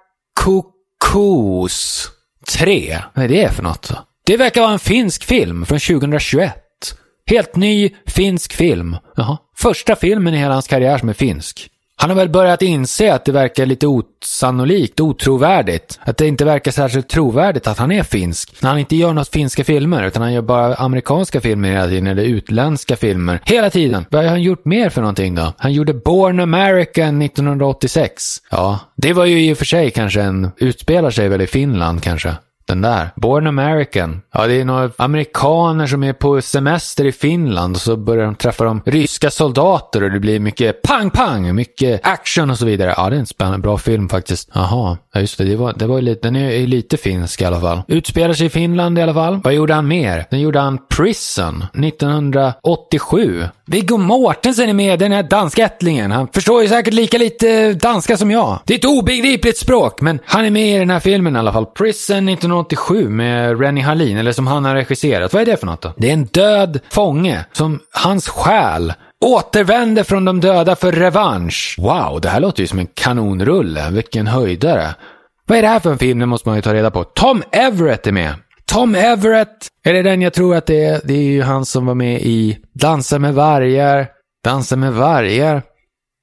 3. 2.48 2.98
Vad 3.14 3.26
är 3.26 3.30
det 3.30 3.52
för 3.54 3.64
något? 3.64 3.92
Det 4.26 4.38
verkar 4.38 4.62
vara 4.62 4.72
en 4.72 4.80
finsk 4.80 5.24
film 5.24 5.66
från 5.66 5.80
2021. 5.80 6.56
Helt 7.26 7.56
ny 7.56 7.96
finsk 8.08 8.54
film. 8.54 8.98
Jaha. 9.16 9.38
Första 9.58 9.96
filmen 9.96 10.34
i 10.34 10.38
hela 10.38 10.54
hans 10.54 10.68
karriär 10.68 10.98
som 10.98 11.10
är 11.10 11.14
finsk. 11.14 11.70
Han 11.97 12.09
har 12.09 12.18
väl 12.18 12.29
börjat 12.29 12.62
inse 12.62 13.13
att 13.13 13.25
det 13.25 13.31
verkar 13.31 13.65
lite 13.65 13.88
osannolikt, 13.88 15.00
otrovärdigt. 15.00 16.00
Att 16.03 16.17
det 16.17 16.27
inte 16.27 16.46
verkar 16.46 16.72
särskilt 16.72 17.10
trovärdigt 17.10 17.67
att 17.67 17.77
han 17.77 17.91
är 17.91 18.03
finsk. 18.03 18.62
När 18.62 18.70
han 18.70 18.79
inte 18.79 18.96
gör 18.96 19.13
något 19.13 19.29
finska 19.29 19.63
filmer, 19.63 20.08
utan 20.08 20.22
han 20.22 20.34
gör 20.34 20.41
bara 20.41 20.75
amerikanska 20.75 21.41
filmer 21.41 21.72
hela 21.72 21.88
tiden, 21.88 22.08
eller 22.08 22.24
utländska 22.24 22.96
filmer. 22.96 23.39
Hela 23.43 23.70
tiden. 23.70 24.05
Vad 24.10 24.24
har 24.24 24.29
han 24.29 24.41
gjort 24.41 24.65
mer 24.65 24.89
för 24.89 25.01
någonting 25.01 25.36
då? 25.36 25.53
Han 25.58 25.74
gjorde 25.74 25.93
Born 25.93 26.39
American 26.39 27.22
1986. 27.22 28.24
Ja, 28.51 28.79
det 28.96 29.13
var 29.13 29.25
ju 29.25 29.50
i 29.50 29.53
och 29.53 29.58
för 29.58 29.65
sig 29.65 29.91
kanske 29.91 30.22
en, 30.22 30.51
utspelar 30.58 31.10
sig 31.10 31.29
väl 31.29 31.41
i 31.41 31.48
Finland 31.48 32.03
kanske. 32.03 32.36
Den 32.75 32.82
där. 32.82 33.10
Born 33.15 33.48
American. 33.48 34.22
Ja, 34.34 34.48
det 34.48 34.62
är 34.62 34.65
några 34.65 34.89
amerikaner 34.98 35.88
som 35.88 36.03
är 36.03 36.13
på 36.13 36.41
semester 36.41 37.05
i 37.05 37.12
Finland 37.12 37.75
och 37.75 37.82
så 37.82 37.98
börjar 37.98 38.25
de 38.25 38.36
träffa 38.36 38.63
de 38.63 38.82
ryska 38.86 39.32
soldater 39.32 40.03
och 40.03 40.12
det 40.12 40.20
blir 40.20 40.39
mycket 40.39 40.82
pang-pang, 40.82 41.55
mycket 41.55 42.08
action 42.08 42.50
och 42.50 42.58
så 42.58 42.65
vidare. 42.65 42.94
Ja, 42.98 43.10
det 43.10 43.15
är 43.15 43.20
en 43.20 43.25
spännande, 43.25 43.60
bra 43.60 43.77
film 43.77 44.10
faktiskt. 44.10 44.50
Jaha, 44.53 44.98
ja 45.13 45.20
just 45.20 45.38
det, 45.38 45.44
det 45.44 45.55
var, 45.55 45.74
det 45.74 45.88
var 45.88 46.01
lite, 46.01 46.27
den 46.27 46.36
är 46.36 46.67
lite 46.67 46.98
finsk 46.98 47.41
i 47.41 47.46
alla 47.46 47.62
fall. 47.62 47.82
Utspelar 47.88 48.34
sig 48.34 48.48
i 48.48 48.50
Finland 48.50 49.00
i 49.00 49.01
alla 49.01 49.13
fall. 49.13 49.41
Vad 49.44 49.53
gjorde 49.53 49.74
han 49.74 49.88
mer? 49.88 50.25
Den 50.29 50.39
gjorde 50.39 50.60
han 50.60 50.79
Prison 50.89 51.65
1987. 51.74 53.44
Viggo 53.67 53.98
Mortensen 53.98 54.69
är 54.69 54.74
med, 54.74 55.00
den 55.00 55.12
här 55.12 55.24
danskättlingen. 55.24 56.12
Han 56.12 56.27
förstår 56.27 56.62
ju 56.62 56.67
säkert 56.67 56.93
lika 56.93 57.17
lite 57.17 57.74
danska 57.74 58.17
som 58.17 58.31
jag. 58.31 58.60
Det 58.65 58.74
är 58.74 58.77
ett 58.77 58.86
obegripligt 58.86 59.57
språk, 59.57 60.01
men 60.01 60.19
han 60.25 60.45
är 60.45 60.50
med 60.50 60.75
i 60.75 60.79
den 60.79 60.89
här 60.89 61.00
filmen 61.00 61.36
i 61.36 61.39
alla 61.39 61.53
fall. 61.53 61.65
Prison 61.65 62.29
1987 62.29 63.10
med 63.10 63.62
Rennie 63.62 63.81
Harlin, 63.81 64.17
eller 64.17 64.31
som 64.31 64.48
han 64.48 64.65
har 64.65 64.75
regisserat. 64.75 65.34
Vad 65.34 65.41
är 65.41 65.45
det 65.45 65.57
för 65.57 65.65
något 65.65 65.81
då? 65.81 65.93
Det 65.98 66.10
är 66.10 66.13
en 66.13 66.25
död 66.25 66.79
fånge 66.89 67.45
som 67.53 67.79
hans 67.91 68.29
själ 68.29 68.93
återvänder 69.25 70.03
från 70.03 70.25
de 70.25 70.41
döda 70.41 70.75
för 70.75 70.91
revansch. 70.91 71.75
Wow, 71.79 72.22
det 72.22 72.29
här 72.29 72.39
låter 72.39 72.62
ju 72.62 72.67
som 72.67 72.79
en 72.79 72.88
kanonrulle. 72.93 73.89
Vilken 73.91 74.27
höjdare. 74.27 74.95
Vad 75.48 75.57
är 75.57 75.62
det 75.62 75.67
här 75.67 75.79
för 75.79 75.91
en 75.91 75.98
film? 75.98 76.19
Det 76.19 76.25
måste 76.25 76.50
man 76.50 76.55
ju 76.55 76.62
ta 76.62 76.74
reda 76.74 76.91
på. 76.91 77.03
Tom 77.03 77.43
Everett 77.51 78.07
är 78.07 78.12
med. 78.12 78.34
Tom 78.67 78.95
Everett, 78.95 79.67
är 79.84 79.93
det 79.93 80.01
den 80.01 80.22
jag 80.22 80.34
tror 80.34 80.55
att 80.55 80.65
det 80.65 80.84
är? 80.84 81.01
Det 81.03 81.13
är 81.13 81.24
ju 81.24 81.41
han 81.41 81.65
som 81.65 81.86
var 81.86 81.95
med 81.95 82.22
i 82.22 82.57
Dansa 82.74 83.19
med 83.19 83.34
vargar. 83.34 84.07
Dansa 84.43 84.75
med 84.75 84.93
vargar. 84.93 85.63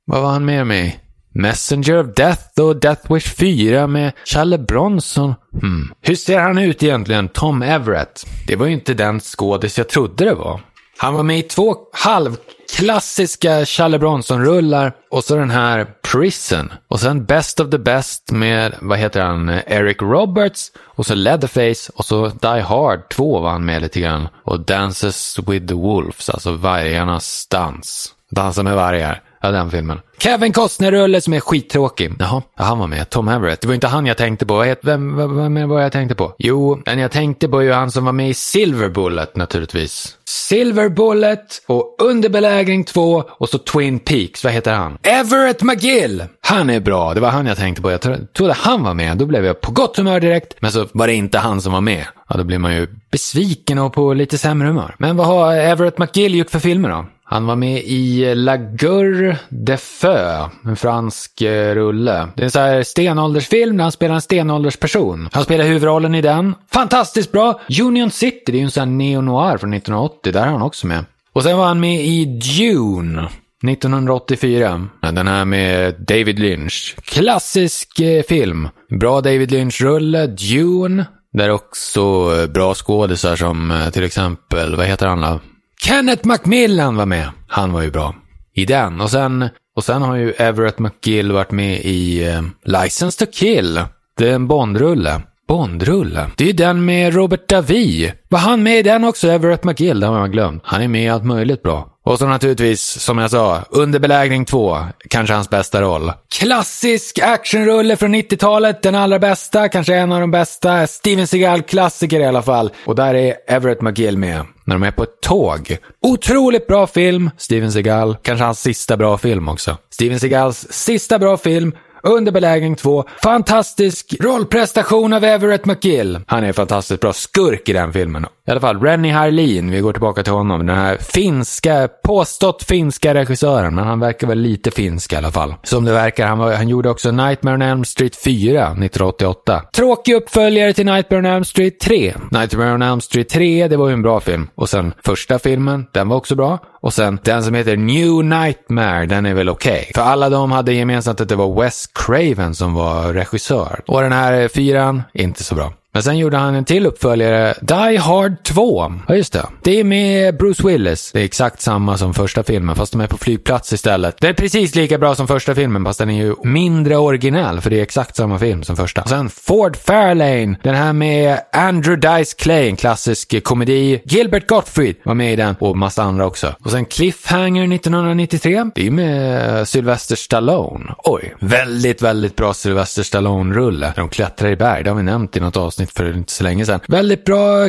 Vad 0.07 0.23
var 0.23 0.31
han 0.31 0.45
med 0.45 0.67
med 0.67 0.93
Messenger 1.35 2.01
of 2.01 2.15
Death 2.17 2.61
och 2.61 2.77
Death 2.77 3.13
Wish 3.15 3.35
4 3.35 3.87
med 3.87 4.13
Challe 4.25 4.59
Bronson. 4.59 5.35
Hmm. 5.61 5.93
Hur 6.01 6.15
ser 6.15 6.41
han 6.41 6.59
ut 6.59 6.83
egentligen, 6.83 7.29
Tom 7.29 7.63
Everett? 7.63 8.27
Det 8.47 8.57
var 8.57 8.67
ju 8.67 8.73
inte 8.73 8.95
den 8.95 9.21
skådis 9.21 9.79
jag 9.79 9.89
trodde 9.89 10.25
det 10.25 10.35
var. 10.35 10.61
Han 11.03 11.15
var 11.15 11.23
med 11.23 11.39
i 11.39 11.43
två 11.43 11.77
halvklassiska 11.93 13.65
Challe 13.65 13.99
Bronson-rullar 13.99 14.93
och 15.11 15.25
så 15.25 15.37
den 15.37 15.51
här 15.51 15.87
Prison. 16.13 16.73
Och 16.89 17.01
sen 17.01 17.25
Best 17.25 17.61
of 17.61 17.71
the 17.71 17.79
Best 17.79 18.31
med, 18.31 18.75
vad 18.81 18.99
heter 18.99 19.21
han, 19.21 19.49
Eric 19.49 20.03
Roberts 20.03 20.73
och 20.79 21.07
så 21.07 21.15
Leatherface 21.15 21.93
och 21.95 22.05
så 22.05 22.29
Die 22.29 22.61
Hard 22.61 23.09
2 23.09 23.41
var 23.41 23.51
han 23.51 23.65
med 23.65 23.83
lite 23.83 24.01
grann. 24.01 24.29
Och 24.45 24.61
Dances 24.61 25.39
with 25.47 25.67
the 25.67 25.75
Wolves, 25.75 26.29
alltså 26.31 26.53
vargarnas 26.53 27.47
dans. 27.51 28.15
Dansa 28.31 28.63
med 28.63 28.75
vargar. 28.75 29.23
Ja, 29.43 29.51
den 29.51 29.71
filmen. 29.71 30.01
Kevin 30.19 30.53
Costner-rulle 30.53 31.21
som 31.21 31.33
är 31.33 31.41
skittråkig. 31.41 32.13
Jaha, 32.19 32.43
ja 32.59 32.65
han 32.65 32.79
var 32.79 32.87
med. 32.87 33.11
Tom 33.11 33.29
Everett. 33.29 33.61
Det 33.61 33.67
var 33.67 33.75
inte 33.75 33.87
han 33.87 34.07
jag 34.07 34.17
tänkte 34.17 34.47
på. 34.47 34.75
Vem, 34.83 35.17
vem, 35.17 35.55
vem 35.55 35.69
var 35.69 35.81
jag 35.81 35.93
tänkte 35.93 36.15
på? 36.15 36.35
Jo, 36.39 36.83
den 36.85 36.99
jag 36.99 37.11
tänkte 37.11 37.49
på 37.49 37.59
är 37.59 37.63
ju 37.63 37.73
han 37.73 37.91
som 37.91 38.05
var 38.05 38.13
med 38.13 38.31
i 38.31 38.35
Silver 38.35 38.89
Bullet 38.89 39.37
naturligtvis. 39.37 40.17
Silver 40.25 40.89
Bullet 40.89 41.63
och 41.67 41.97
Underbelägring 42.03 42.85
2 42.85 43.25
och 43.29 43.49
så 43.49 43.59
Twin 43.59 43.99
Peaks. 43.99 44.45
Vad 44.45 44.53
heter 44.53 44.75
han? 44.75 44.99
Everett 45.03 45.63
McGill! 45.63 46.25
Han 46.41 46.71
är 46.71 46.81
bra. 46.81 47.15
Det 47.15 47.21
var 47.21 47.31
han 47.31 47.47
jag 47.47 47.57
tänkte 47.57 47.83
på. 47.83 47.91
Jag 47.91 48.01
trodde 48.37 48.53
han 48.53 48.83
var 48.85 48.95
med. 48.95 49.17
Då 49.17 49.27
blev 49.27 49.45
jag 49.45 49.61
på 49.61 49.73
gott 49.73 49.97
humör 49.97 50.21
direkt. 50.21 50.55
Men 50.61 50.73
så 50.73 50.87
var 50.93 51.07
det 51.07 51.15
inte 51.15 51.39
han 51.39 51.61
som 51.61 51.73
var 51.73 51.81
med. 51.81 52.05
Ja, 52.29 52.37
då 52.37 52.45
blir 52.45 52.59
man 52.59 52.75
ju 52.75 52.87
besviken 53.11 53.79
och 53.79 53.93
på 53.93 54.15
lite 54.15 54.39
sämre 54.39 54.69
humör. 54.69 54.95
Men 54.99 55.17
vad 55.17 55.27
har 55.27 55.55
Everett 55.55 55.99
McGill 55.99 56.35
gjort 56.35 56.51
för 56.51 56.59
filmer 56.59 56.89
då? 56.89 57.07
Han 57.33 57.47
var 57.47 57.57
med 57.57 57.83
i 57.85 58.35
La 58.35 58.57
Guerre 58.57 59.39
de 59.49 59.77
Feu, 59.77 60.49
en 60.65 60.77
fransk 60.77 61.41
eh, 61.41 61.75
rulle. 61.75 62.29
Det 62.37 62.43
är 62.43 62.45
en 62.45 62.51
sån 62.51 62.63
här 62.63 62.83
stenåldersfilm 62.83 63.77
där 63.77 63.83
han 63.83 63.93
spelar 63.93 64.15
en 64.15 64.21
stenåldersperson. 64.21 65.29
Han 65.33 65.45
spelar 65.45 65.65
huvudrollen 65.65 66.15
i 66.15 66.23
den. 66.23 66.55
Fantastiskt 66.73 67.33
bra! 67.33 67.61
Union 67.83 68.11
City, 68.11 68.43
det 68.47 68.53
är 68.53 68.57
ju 68.57 68.65
en 68.65 68.71
sån 68.71 68.81
här 68.81 68.97
neo-noir 68.97 69.59
från 69.59 69.73
1980. 69.73 70.33
Där 70.33 70.43
är 70.43 70.47
han 70.47 70.63
också 70.63 70.87
med. 70.87 71.05
Och 71.33 71.43
sen 71.43 71.59
var 71.59 71.65
han 71.65 71.81
med 71.81 72.05
i 72.05 72.25
Dune. 72.25 73.29
1984. 73.69 74.89
Den 75.01 75.29
här 75.29 75.45
med 75.45 75.95
David 75.99 76.39
Lynch. 76.39 76.97
Klassisk 77.03 78.01
eh, 78.01 78.23
film. 78.23 78.69
Bra 79.01 79.21
David 79.21 79.51
Lynch-rulle. 79.51 80.27
Dune. 80.27 81.07
Där 81.33 81.51
också 81.51 82.01
eh, 82.41 82.51
bra 82.51 82.75
skådisar 82.75 83.37
som 83.37 83.89
till 83.93 84.05
exempel, 84.05 84.77
vad 84.77 84.87
heter 84.87 85.07
han 85.07 85.21
då? 85.21 85.41
Kenneth 85.85 86.27
Macmillan 86.27 86.97
var 86.97 87.07
med. 87.07 87.29
Han 87.49 87.73
var 87.73 87.83
ju 87.83 87.91
bra. 87.91 88.15
I 88.55 88.65
den. 88.65 89.01
Och 89.01 89.11
sen, 89.11 89.49
och 89.77 89.85
sen 89.85 90.03
har 90.03 90.17
ju 90.17 90.31
Everett 90.33 90.79
McGill 90.79 91.33
varit 91.33 91.51
med 91.51 91.81
i 91.81 92.29
eh, 92.29 92.43
License 92.65 93.27
to 93.27 93.33
Kill. 93.33 93.81
Det 94.17 94.29
är 94.29 94.35
en 94.35 94.47
Bondrulle. 94.49 95.21
Bondrulle? 95.49 96.31
Det 96.37 96.45
är 96.45 96.49
ju 96.49 96.53
den 96.53 96.85
med 96.85 97.15
Robert 97.15 97.49
Davi. 97.49 98.13
Var 98.29 98.39
han 98.39 98.63
med 98.63 98.79
i 98.79 98.83
den 98.83 99.05
också, 99.05 99.29
Everett 99.29 99.65
McGill? 99.65 100.01
Det 100.01 100.07
har 100.07 100.19
man 100.19 100.31
glömt. 100.31 100.63
Han 100.67 100.83
är 100.83 100.89
med 100.89 101.05
i 101.05 101.09
allt 101.09 101.25
möjligt 101.25 101.63
bra. 101.63 101.92
Och 102.05 102.19
så 102.19 102.27
naturligtvis, 102.27 102.83
som 102.83 103.19
jag 103.19 103.31
sa, 103.31 103.63
Under 103.71 103.99
belägring 103.99 104.45
2, 104.45 104.79
kanske 105.09 105.35
hans 105.35 105.51
bästa 105.51 105.83
roll. 105.83 106.13
Klassisk 106.39 107.19
actionrulle 107.19 107.97
från 107.97 108.15
90-talet, 108.15 108.83
den 108.83 108.95
allra 108.95 109.19
bästa, 109.19 109.69
kanske 109.69 109.95
en 109.95 110.13
av 110.13 110.21
de 110.21 110.31
bästa. 110.31 110.87
Steven 110.87 111.27
Seagal-klassiker 111.27 112.21
i 112.21 112.25
alla 112.25 112.43
fall. 112.43 112.71
Och 112.87 112.95
där 112.95 113.15
är 113.15 113.35
Everett 113.47 113.81
McGill 113.81 114.19
med, 114.19 114.45
när 114.65 114.75
de 114.75 114.83
är 114.83 114.91
på 114.91 115.03
ett 115.03 115.21
tåg. 115.21 115.77
Otroligt 116.03 116.67
bra 116.67 116.87
film, 116.87 117.31
Steven 117.39 117.73
Seagal. 117.73 118.17
Kanske 118.23 118.45
hans 118.45 118.61
sista 118.61 118.97
bra 118.97 119.19
film 119.19 119.49
också. 119.49 119.77
Steven 119.91 120.21
Seagals 120.21 120.67
sista 120.71 121.19
bra 121.19 121.37
film, 121.37 121.73
under 122.03 122.33
belägring 122.33 122.77
2. 122.77 123.05
Fantastisk 123.23 124.15
rollprestation 124.21 125.13
av 125.13 125.25
Everett 125.25 125.65
McGill. 125.65 126.21
Han 126.27 126.45
är 126.45 126.53
fantastiskt 126.53 127.01
bra 127.01 127.13
skurk 127.13 127.69
i 127.69 127.73
den 127.73 127.93
filmen. 127.93 128.27
I 128.47 128.51
alla 128.51 128.61
fall, 128.61 128.81
Rennie 128.81 129.13
Harlin, 129.13 129.71
vi 129.71 129.81
går 129.81 129.93
tillbaka 129.93 130.23
till 130.23 130.33
honom. 130.33 130.67
Den 130.67 130.77
här 130.77 130.97
finska, 130.97 131.89
påstått 132.05 132.63
finska 132.63 133.15
regissören, 133.15 133.75
men 133.75 133.87
han 133.87 134.01
verkar 134.01 134.27
väl 134.27 134.39
lite 134.39 134.71
finsk 134.71 135.13
i 135.13 135.17
alla 135.17 135.31
fall. 135.31 135.55
Som 135.63 135.85
det 135.85 135.93
verkar, 135.93 136.27
han, 136.27 136.39
var, 136.39 136.53
han 136.53 136.69
gjorde 136.69 136.91
också 136.91 137.11
Nightmare 137.11 137.55
on 137.55 137.63
Elm 137.63 137.85
Street 137.85 138.17
4, 138.17 138.63
1988. 138.63 139.63
Tråkig 139.75 140.15
uppföljare 140.15 140.73
till 140.73 140.87
Nightmare 140.87 141.19
on 141.19 141.27
Elm 141.27 141.45
Street 141.45 141.81
3. 141.81 142.15
Nightmare 142.31 142.75
on 142.75 142.83
Elm 142.83 143.01
Street 143.01 143.29
3, 143.29 143.69
det 143.69 143.77
var 143.77 143.89
ju 143.89 143.93
en 143.93 144.03
bra 144.03 144.21
film. 144.21 144.49
Och 144.55 144.69
sen 144.69 144.95
första 145.05 145.39
filmen, 145.39 145.87
den 145.93 146.09
var 146.09 146.17
också 146.17 146.35
bra. 146.35 146.59
Och 146.81 146.95
sen 146.95 147.19
den 147.25 147.43
som 147.43 147.55
heter 147.55 147.77
New 147.77 148.25
Nightmare, 148.25 149.07
den 149.07 149.27
är 149.27 149.35
väl 149.35 149.49
okej. 149.49 149.73
Okay. 149.73 149.93
För 149.95 150.03
alla 150.03 150.29
de 150.29 150.53
hade 150.53 150.73
gemensamt 150.73 151.21
att 151.21 151.29
det 151.29 151.37
var 151.37 151.63
Wes 151.63 151.87
Craven 151.87 152.55
som 152.55 152.75
var 152.75 153.13
regissör. 153.13 153.81
Och 153.87 154.03
den 154.03 154.13
här 154.13 154.49
fyran, 154.49 155.03
inte 155.15 155.45
så 155.45 155.55
bra. 155.55 155.73
Men 155.95 156.03
sen 156.03 156.19
gjorde 156.19 156.37
han 156.37 156.55
en 156.55 156.65
till 156.65 156.87
uppföljare, 156.87 157.55
Die 157.61 157.97
Hard 157.97 158.45
2. 158.45 158.93
Ja, 159.09 159.15
just 159.15 159.33
det. 159.33 159.47
Det 159.63 159.81
är 159.81 159.85
med 159.85 160.37
Bruce 160.37 160.69
Willis. 160.69 161.13
Det 161.13 161.21
är 161.21 161.25
exakt 161.25 161.61
samma 161.61 161.99
som 161.99 162.15
första 162.15 162.43
filmen, 162.43 162.77
fast 162.77 162.93
de 162.93 163.01
är 163.01 163.07
på 163.07 163.17
flygplats 163.17 163.73
istället. 163.73 164.17
Det 164.21 164.29
är 164.29 164.33
precis 164.33 164.75
lika 164.75 164.99
bra 164.99 165.15
som 165.15 165.29
första 165.29 165.55
filmen, 165.55 165.85
fast 165.85 165.99
den 165.99 166.11
är 166.11 166.25
ju 166.25 166.35
mindre 166.45 166.97
originell, 166.97 167.61
för 167.61 167.71
det 167.71 167.79
är 167.79 167.83
exakt 167.83 168.17
samma 168.17 168.39
film 168.39 168.63
som 168.63 168.77
första. 168.77 169.03
Och 169.03 169.09
sen 169.09 169.29
Ford 169.29 169.77
Fairlane, 169.77 170.57
den 170.63 170.75
här 170.75 170.93
med 170.93 171.39
Andrew 171.53 172.19
Dice 172.19 172.35
Clay, 172.35 172.69
en 172.69 172.77
klassisk 172.77 173.45
komedi. 173.45 174.03
Gilbert 174.05 174.49
Gottfried 174.49 174.97
var 175.05 175.15
med 175.15 175.33
i 175.33 175.37
den, 175.37 175.57
och 175.61 175.77
massa 175.77 176.03
andra 176.03 176.27
också. 176.27 176.55
Och 176.65 176.71
sen 176.71 176.85
Cliffhanger 176.85 177.75
1993, 177.75 178.65
det 178.75 178.87
är 178.87 178.91
med 178.91 179.69
Sylvester 179.69 180.17
Stallone. 180.17 180.95
Oj, 180.99 181.35
väldigt, 181.41 182.03
väldigt 182.03 182.37
bra 182.37 182.55
Sylvester 182.55 183.03
Stallone-rulle. 183.03 183.93
De 183.97 184.09
klättrar 184.09 184.49
i 184.51 184.57
berg, 184.57 184.85
det 184.85 184.91
har 184.91 184.97
vi 184.97 185.03
nämnt 185.03 185.37
i 185.37 185.41
något 185.41 185.57
avsnitt 185.57 185.82
avsnitt 185.83 185.97
för 185.97 186.17
inte 186.17 186.33
så 186.33 186.45
länge 186.45 186.67
sedan. 186.67 186.81
Väldigt 186.89 187.25
bra 187.25 187.69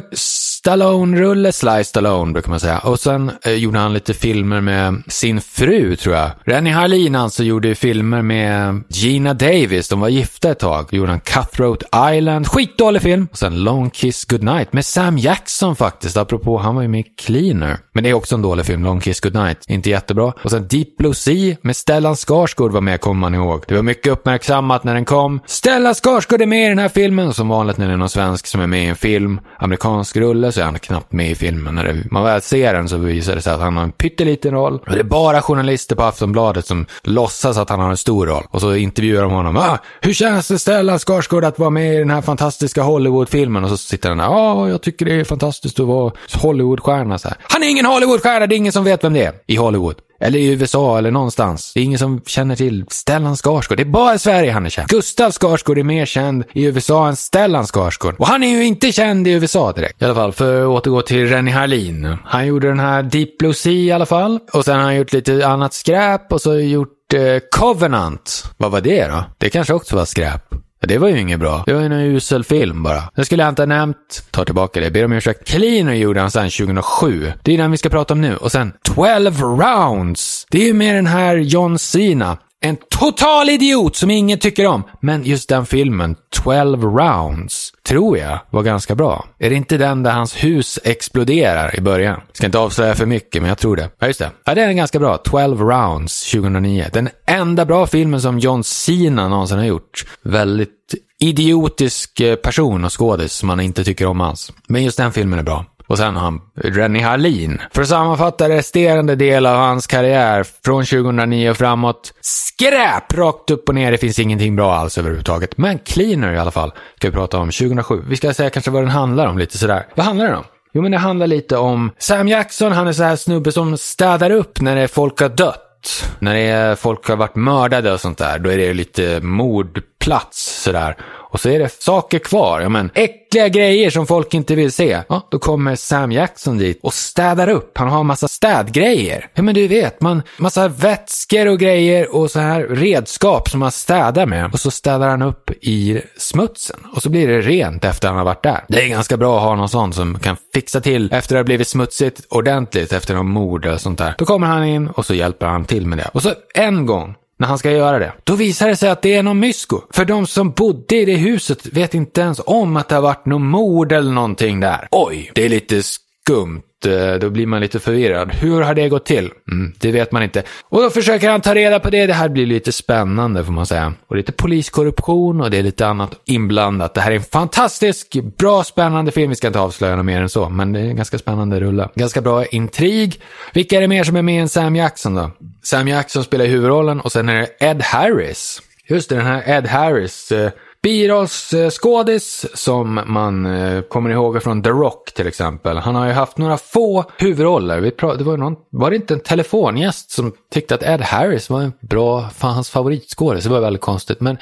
Stallone-rulle, 0.63 1.51
Sly 1.51 1.83
Stallone 1.83 2.33
brukar 2.33 2.49
man 2.49 2.59
säga. 2.59 2.79
Och 2.79 2.99
sen 2.99 3.31
eh, 3.45 3.53
gjorde 3.53 3.79
han 3.79 3.93
lite 3.93 4.13
filmer 4.13 4.61
med 4.61 5.03
sin 5.07 5.41
fru, 5.41 5.95
tror 5.95 6.15
jag. 6.15 6.31
Rennie 6.45 6.73
Harlin 6.73 7.15
alltså 7.15 7.43
gjorde 7.43 7.75
filmer 7.75 8.21
med 8.21 8.83
Gina 8.89 9.33
Davis. 9.33 9.89
De 9.89 9.99
var 9.99 10.09
gifta 10.09 10.51
ett 10.51 10.59
tag. 10.59 10.87
Då 10.89 10.97
gjorde 10.97 11.11
han 11.11 11.19
Cutthroat 11.19 11.83
Island, 12.13 12.47
skitdålig 12.47 13.01
film. 13.01 13.27
Och 13.31 13.37
sen 13.37 13.63
Long 13.63 13.89
Kiss 13.89 14.25
Goodnight 14.25 14.73
med 14.73 14.85
Sam 14.85 15.17
Jackson 15.17 15.75
faktiskt. 15.75 16.17
Apropå, 16.17 16.57
han 16.57 16.75
var 16.75 16.81
ju 16.81 16.87
med 16.87 16.99
i 16.99 17.03
Cleaner. 17.03 17.77
Men 17.93 18.03
det 18.03 18.09
är 18.09 18.13
också 18.13 18.35
en 18.35 18.41
dålig 18.41 18.65
film, 18.65 18.83
Long 18.83 18.99
Kiss 18.99 19.19
Goodnight. 19.19 19.65
Inte 19.67 19.89
jättebra. 19.89 20.33
Och 20.43 20.51
sen 20.51 20.67
Deep 20.67 20.97
Blue 20.97 21.13
Sea 21.13 21.55
med 21.61 21.75
Stellan 21.75 22.15
Skarsgård 22.15 22.71
var 22.71 22.81
med, 22.81 23.01
kommer 23.01 23.19
man 23.19 23.35
ihåg. 23.35 23.63
Det 23.67 23.75
var 23.75 23.81
mycket 23.81 24.11
uppmärksammat 24.11 24.83
när 24.83 24.93
den 24.93 25.05
kom. 25.05 25.39
Stellan 25.45 25.95
Skarsgård 25.95 26.41
är 26.41 26.45
med 26.45 26.65
i 26.65 26.69
den 26.69 26.79
här 26.79 26.89
filmen. 26.89 27.27
Och 27.27 27.35
som 27.35 27.47
vanligt 27.47 27.77
när 27.77 27.87
det 27.87 27.93
är 27.93 27.97
någon 27.97 28.09
svensk 28.09 28.47
som 28.47 28.61
är 28.61 28.67
med 28.67 28.83
i 28.83 28.87
en 28.87 28.95
film, 28.95 29.39
amerikansk 29.59 30.17
rulle, 30.17 30.52
så 30.53 30.61
är 30.61 30.65
han 30.65 30.79
knappt 30.79 31.11
med 31.11 31.31
i 31.31 31.35
filmen. 31.35 31.75
När 31.75 31.83
det, 31.83 32.03
man 32.11 32.23
väl 32.23 32.41
ser 32.41 32.73
den 32.73 32.89
så 32.89 32.97
visar 32.97 33.35
det 33.35 33.41
sig 33.41 33.53
att 33.53 33.59
han 33.59 33.77
har 33.77 33.83
en 33.83 33.91
pytteliten 33.91 34.51
roll. 34.51 34.79
Och 34.87 34.91
det 34.91 34.99
är 34.99 35.03
bara 35.03 35.41
journalister 35.41 35.95
på 35.95 36.03
Aftonbladet 36.03 36.65
som 36.65 36.85
låtsas 37.03 37.57
att 37.57 37.69
han 37.69 37.79
har 37.79 37.89
en 37.89 37.97
stor 37.97 38.27
roll. 38.27 38.43
Och 38.49 38.61
så 38.61 38.75
intervjuar 38.75 39.21
de 39.21 39.31
honom. 39.31 39.57
Ah, 39.57 39.77
hur 40.01 40.13
känns 40.13 40.47
det 40.47 40.59
Stellan 40.59 40.99
Skarsgård 40.99 41.45
att 41.45 41.59
vara 41.59 41.69
med 41.69 41.95
i 41.95 41.97
den 41.97 42.09
här 42.09 42.21
fantastiska 42.21 42.81
Hollywood-filmen? 42.81 43.63
Och 43.63 43.69
så 43.69 43.77
sitter 43.77 44.09
han 44.09 44.17
där. 44.17 44.25
Ja, 44.25 44.53
ah, 44.53 44.69
jag 44.69 44.81
tycker 44.81 45.05
det 45.05 45.13
är 45.13 45.23
fantastiskt 45.23 45.79
att 45.79 45.87
vara 45.87 46.11
Hollywoodstjärna. 46.33 47.17
Så 47.17 47.27
här. 47.27 47.37
Han 47.41 47.63
är 47.63 47.67
ingen 47.67 47.85
Hollywoodstjärna, 47.85 48.47
det 48.47 48.55
är 48.55 48.57
ingen 48.57 48.73
som 48.73 48.83
vet 48.83 49.03
vem 49.03 49.13
det 49.13 49.23
är 49.23 49.33
i 49.47 49.55
Hollywood. 49.55 49.95
Eller 50.23 50.39
i 50.39 50.51
USA 50.51 50.97
eller 50.97 51.11
någonstans. 51.11 51.71
Det 51.73 51.79
är 51.79 51.83
ingen 51.83 51.99
som 51.99 52.21
känner 52.25 52.55
till 52.55 52.85
Stellan 52.89 53.35
Skarsgård. 53.35 53.77
Det 53.77 53.83
är 53.83 53.85
bara 53.85 54.15
i 54.15 54.19
Sverige 54.19 54.51
han 54.51 54.65
är 54.65 54.69
känd. 54.69 54.89
Gustav 54.89 55.31
Skarsgård 55.31 55.77
är 55.77 55.83
mer 55.83 56.05
känd 56.05 56.43
i 56.53 56.63
USA 56.63 57.07
än 57.07 57.15
Stellan 57.15 57.67
Skarsgård. 57.67 58.15
Och 58.19 58.27
han 58.27 58.43
är 58.43 58.47
ju 58.47 58.65
inte 58.65 58.91
känd 58.91 59.27
i 59.27 59.31
USA 59.31 59.71
direkt. 59.71 60.01
I 60.01 60.05
alla 60.05 60.15
fall, 60.15 60.31
för 60.31 60.61
att 60.61 60.67
återgå 60.67 61.01
till 61.01 61.27
Rennie 61.27 61.51
Harlin. 61.51 62.17
Han 62.25 62.47
gjorde 62.47 62.67
den 62.67 62.79
här 62.79 63.03
Deep 63.03 63.37
Blue 63.37 63.53
Sea 63.53 63.73
i 63.73 63.91
alla 63.91 64.05
fall. 64.05 64.39
Och 64.53 64.65
sen 64.65 64.75
har 64.75 64.83
han 64.83 64.95
gjort 64.95 65.13
lite 65.13 65.47
annat 65.47 65.73
skräp 65.73 66.31
och 66.31 66.41
så 66.41 66.59
gjort 66.59 67.13
eh, 67.13 67.19
Covenant. 67.51 68.45
Vad 68.57 68.71
var 68.71 68.81
det 68.81 69.07
då? 69.07 69.23
Det 69.37 69.49
kanske 69.49 69.73
också 69.73 69.95
var 69.95 70.05
skräp. 70.05 70.41
Det 70.87 70.97
var 70.97 71.07
ju 71.09 71.19
inget 71.19 71.39
bra. 71.39 71.63
Det 71.65 71.73
var 71.73 71.79
ju 71.79 71.85
en 71.85 71.91
usel 71.91 72.43
film 72.43 72.83
bara. 72.83 73.03
Det 73.15 73.25
skulle 73.25 73.43
jag 73.43 73.49
inte 73.49 73.61
ha 73.61 73.67
nämnt. 73.67 74.23
Tar 74.31 74.45
tillbaka 74.45 74.79
det. 74.79 74.91
Ber 74.91 75.05
om 75.05 75.11
ursäkt. 75.13 75.47
Cleaner 75.47 75.93
gjorde 75.93 76.19
han 76.19 76.31
sen 76.31 76.49
2007. 76.49 77.31
Det 77.43 77.53
är 77.53 77.57
den 77.57 77.71
vi 77.71 77.77
ska 77.77 77.89
prata 77.89 78.13
om 78.13 78.21
nu. 78.21 78.35
Och 78.35 78.51
sen 78.51 78.73
12 78.95 79.41
rounds. 79.41 80.45
Det 80.49 80.61
är 80.61 80.65
ju 80.65 80.73
med 80.73 80.95
den 80.95 81.07
här 81.07 81.37
John 81.37 81.79
Cena. 81.79 82.37
En 82.65 82.77
total 82.89 83.49
idiot 83.49 83.95
som 83.95 84.11
ingen 84.11 84.39
tycker 84.39 84.67
om. 84.67 84.83
Men 84.99 85.23
just 85.23 85.49
den 85.49 85.65
filmen, 85.65 86.15
12 86.43 86.83
rounds, 86.83 87.71
tror 87.87 88.17
jag 88.17 88.39
var 88.49 88.63
ganska 88.63 88.95
bra. 88.95 89.25
Är 89.39 89.49
det 89.49 89.55
inte 89.55 89.77
den 89.77 90.03
där 90.03 90.11
hans 90.11 90.43
hus 90.43 90.79
exploderar 90.83 91.75
i 91.75 91.81
början? 91.81 92.21
Ska 92.33 92.45
inte 92.45 92.59
avslöja 92.59 92.95
för 92.95 93.05
mycket, 93.05 93.41
men 93.41 93.49
jag 93.49 93.57
tror 93.57 93.75
det. 93.75 93.89
Ja, 93.99 94.07
just 94.07 94.19
det. 94.19 94.31
Ja, 94.45 94.55
den 94.55 94.69
är 94.69 94.73
ganska 94.73 94.99
bra. 94.99 95.17
12 95.17 95.61
rounds 95.61 96.31
2009. 96.31 96.85
Den 96.93 97.09
enda 97.27 97.65
bra 97.65 97.87
filmen 97.87 98.21
som 98.21 98.39
John 98.39 98.63
Cena 98.63 99.27
någonsin 99.27 99.57
har 99.57 99.65
gjort. 99.65 100.05
Väldigt 100.21 100.93
idiotisk 101.19 102.19
eh, 102.19 102.35
person 102.35 102.85
och 102.85 102.99
skådis 102.99 103.33
som 103.33 103.47
man 103.47 103.59
inte 103.59 103.83
tycker 103.83 104.05
om 104.05 104.21
alls. 104.21 104.51
Men 104.67 104.83
just 104.83 104.97
den 104.97 105.11
filmen 105.11 105.39
är 105.39 105.43
bra. 105.43 105.65
Och 105.93 105.99
sen 105.99 106.15
han 106.15 106.41
Rennie 106.55 107.01
Hallin. 107.01 107.61
För 107.71 107.81
att 107.81 107.87
sammanfatta 107.87 108.49
resterande 108.49 109.15
del 109.15 109.45
av 109.45 109.55
hans 109.55 109.87
karriär 109.87 110.45
från 110.65 110.85
2009 110.85 111.49
och 111.49 111.57
framåt. 111.57 112.13
Skräp! 112.21 113.13
Rakt 113.13 113.51
upp 113.51 113.69
och 113.69 113.75
ner. 113.75 113.91
Det 113.91 113.97
finns 113.97 114.19
ingenting 114.19 114.55
bra 114.55 114.75
alls 114.75 114.97
överhuvudtaget. 114.97 115.57
Men 115.57 115.79
Cleaner 115.79 116.33
i 116.33 116.37
alla 116.37 116.51
fall 116.51 116.71
ska 116.97 117.07
vi 117.07 117.11
prata 117.11 117.37
om 117.37 117.51
2007. 117.51 118.03
Vi 118.07 118.15
ska 118.15 118.33
säga 118.33 118.49
kanske 118.49 118.71
vad 118.71 118.83
den 118.83 118.89
handlar 118.89 119.27
om 119.27 119.37
lite 119.37 119.57
sådär. 119.57 119.87
Vad 119.95 120.05
handlar 120.05 120.25
den 120.25 120.35
om? 120.35 120.43
Jo, 120.73 120.81
men 120.81 120.91
det 120.91 120.97
handlar 120.97 121.27
lite 121.27 121.57
om 121.57 121.91
Sam 121.97 122.27
Jackson. 122.27 122.71
Han 122.71 122.87
är 122.87 122.93
så 122.93 123.03
här 123.03 123.15
snubbe 123.15 123.51
som 123.51 123.77
städar 123.77 124.31
upp 124.31 124.61
när 124.61 124.87
folk 124.87 125.19
har 125.19 125.29
dött. 125.29 126.05
När 126.19 126.33
det 126.33 126.41
är, 126.41 126.75
folk 126.75 127.07
har 127.07 127.15
varit 127.15 127.35
mördade 127.35 127.93
och 127.93 127.99
sånt 127.99 128.17
där, 128.17 128.39
då 128.39 128.51
är 128.51 128.57
det 128.57 128.73
lite 128.73 129.19
mordplats 129.21 130.63
sådär. 130.63 130.97
Och 131.33 131.39
så 131.39 131.49
är 131.49 131.59
det 131.59 131.81
saker 131.83 132.19
kvar, 132.19 132.61
ja 132.61 132.69
men 132.69 132.89
äckliga 132.93 133.47
grejer 133.47 133.89
som 133.89 134.07
folk 134.07 134.33
inte 134.33 134.55
vill 134.55 134.71
se. 134.71 135.01
Ja, 135.09 135.27
då 135.31 135.39
kommer 135.39 135.75
Sam 135.75 136.11
Jackson 136.11 136.57
dit 136.57 136.79
och 136.83 136.93
städar 136.93 137.49
upp. 137.49 137.77
Han 137.77 137.87
har 137.89 137.99
en 137.99 138.05
massa 138.05 138.27
städgrejer. 138.27 139.27
Ja 139.33 139.43
men 139.43 139.55
du 139.55 139.67
vet, 139.67 140.01
man, 140.01 140.21
massa 140.37 140.67
vätskor 140.67 141.47
och 141.47 141.59
grejer 141.59 142.15
och 142.15 142.31
så 142.31 142.39
här 142.39 142.61
redskap 142.61 143.49
som 143.49 143.59
man 143.59 143.71
städar 143.71 144.25
med. 144.25 144.53
Och 144.53 144.59
så 144.59 144.71
städar 144.71 145.09
han 145.09 145.21
upp 145.21 145.51
i 145.61 146.01
smutsen. 146.17 146.79
Och 146.95 147.03
så 147.03 147.09
blir 147.09 147.27
det 147.27 147.41
rent 147.41 147.85
efter 147.85 148.07
han 148.07 148.17
har 148.17 148.25
varit 148.25 148.43
där. 148.43 148.65
Det 148.67 148.81
är 148.81 148.87
ganska 148.87 149.17
bra 149.17 149.37
att 149.37 149.43
ha 149.43 149.55
någon 149.55 149.69
sån 149.69 149.93
som 149.93 150.19
kan 150.19 150.37
fixa 150.53 150.81
till 150.81 151.13
efter 151.13 151.35
det 151.35 151.39
har 151.39 151.45
blivit 151.45 151.67
smutsigt 151.67 152.21
ordentligt 152.29 152.93
efter 152.93 153.15
någon 153.15 153.29
mord 153.29 153.65
eller 153.65 153.77
sånt 153.77 153.97
där. 153.97 154.15
Då 154.17 154.25
kommer 154.25 154.47
han 154.47 154.63
in 154.63 154.87
och 154.87 155.05
så 155.05 155.13
hjälper 155.13 155.45
han 155.45 155.65
till 155.65 155.87
med 155.87 155.97
det. 155.97 156.09
Och 156.13 156.21
så 156.21 156.33
en 156.53 156.85
gång 156.85 157.15
när 157.37 157.47
han 157.47 157.57
ska 157.57 157.71
göra 157.71 157.99
det. 157.99 158.13
Då 158.23 158.35
visar 158.35 158.67
det 158.67 158.75
sig 158.75 158.89
att 158.89 159.01
det 159.01 159.15
är 159.15 159.23
någon 159.23 159.39
mysko. 159.39 159.81
För 159.89 160.05
de 160.05 160.27
som 160.27 160.51
bodde 160.51 160.95
i 160.95 161.05
det 161.05 161.15
huset 161.15 161.65
vet 161.65 161.93
inte 161.93 162.21
ens 162.21 162.41
om 162.45 162.77
att 162.77 162.89
det 162.89 162.95
har 162.95 163.01
varit 163.01 163.25
någon 163.25 163.47
mord 163.47 163.91
eller 163.91 164.11
någonting 164.11 164.59
där. 164.59 164.87
Oj, 164.91 165.31
det 165.35 165.45
är 165.45 165.49
lite 165.49 165.83
skumt. 165.83 166.61
Eh, 166.85 167.13
då 167.13 167.29
blir 167.29 167.45
man 167.45 167.61
lite 167.61 167.79
förvirrad. 167.79 168.31
Hur 168.31 168.61
har 168.61 168.75
det 168.75 168.89
gått 168.89 169.05
till? 169.05 169.31
Mm, 169.51 169.73
det 169.79 169.91
vet 169.91 170.11
man 170.11 170.23
inte. 170.23 170.43
Och 170.69 170.81
då 170.81 170.89
försöker 170.89 171.29
han 171.29 171.41
ta 171.41 171.55
reda 171.55 171.79
på 171.79 171.89
det. 171.89 172.05
Det 172.05 172.13
här 172.13 172.29
blir 172.29 172.45
lite 172.45 172.71
spännande 172.71 173.45
får 173.45 173.53
man 173.53 173.65
säga. 173.65 173.93
Och 174.07 174.15
lite 174.15 174.31
poliskorruption 174.31 175.41
och 175.41 175.51
det 175.51 175.57
är 175.57 175.63
lite 175.63 175.87
annat 175.87 176.11
inblandat. 176.25 176.93
Det 176.93 177.01
här 177.01 177.11
är 177.11 177.15
en 177.15 177.23
fantastisk, 177.23 178.17
bra, 178.37 178.63
spännande 178.63 179.11
film. 179.11 179.29
Vi 179.29 179.35
ska 179.35 179.47
inte 179.47 179.59
avslöja 179.59 179.95
något 179.95 180.05
mer 180.05 180.21
än 180.21 180.29
så, 180.29 180.49
men 180.49 180.73
det 180.73 180.79
är 180.79 180.83
en 180.83 180.95
ganska 180.95 181.17
spännande 181.17 181.59
rulle. 181.59 181.89
Ganska 181.95 182.21
bra 182.21 182.45
intrig. 182.45 183.21
Vilka 183.53 183.77
är 183.77 183.81
det 183.81 183.87
mer 183.87 184.03
som 184.03 184.15
är 184.15 184.21
med 184.21 184.41
än 184.41 184.49
Sam 184.49 184.75
Jackson 184.75 185.15
då? 185.15 185.31
Sam 185.63 185.87
Jackson 185.87 186.23
spelar 186.23 186.45
huvudrollen 186.45 186.99
och 186.99 187.11
sen 187.11 187.29
är 187.29 187.39
det 187.39 187.47
Ed 187.59 187.81
Harris. 187.81 188.61
Just 188.87 189.09
det, 189.09 189.15
den 189.15 189.25
här 189.25 189.43
Ed 189.45 189.67
Harris. 189.67 190.31
Eh, 190.31 190.51
Birollsskådis 190.83 192.45
som 192.53 193.01
man 193.05 193.45
eh, 193.45 193.81
kommer 193.81 194.09
ihåg 194.09 194.43
från 194.43 194.63
The 194.63 194.69
Rock 194.69 195.13
till 195.13 195.27
exempel. 195.27 195.77
Han 195.77 195.95
har 195.95 196.07
ju 196.07 196.11
haft 196.11 196.37
några 196.37 196.57
få 196.57 197.05
huvudroller. 197.17 197.79
Vi 197.81 197.89
det 197.89 198.23
var, 198.23 198.37
någon, 198.37 198.55
var 198.69 198.89
det 198.89 198.95
inte 198.95 199.13
en 199.13 199.19
telefongäst 199.19 200.11
som 200.11 200.33
tyckte 200.53 200.75
att 200.75 200.83
Ed 200.83 201.01
Harris 201.01 201.49
var 201.49 201.61
en 201.61 201.73
bra, 201.81 202.29
fan, 202.29 202.53
hans 202.53 202.69
favoritskådis? 202.69 203.43
Det 203.43 203.49
var 203.49 203.59
väldigt 203.59 203.81
konstigt. 203.81 204.21
Men, 204.21 204.37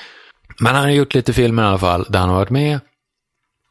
men 0.60 0.75
han 0.75 0.83
har 0.83 0.91
gjort 0.91 1.13
lite 1.13 1.33
filmer 1.33 1.63
i 1.63 1.65
alla 1.65 1.77
fall 1.77 2.05
där 2.10 2.19
han 2.19 2.29
har 2.29 2.36
varit 2.36 2.50
med. 2.50 2.79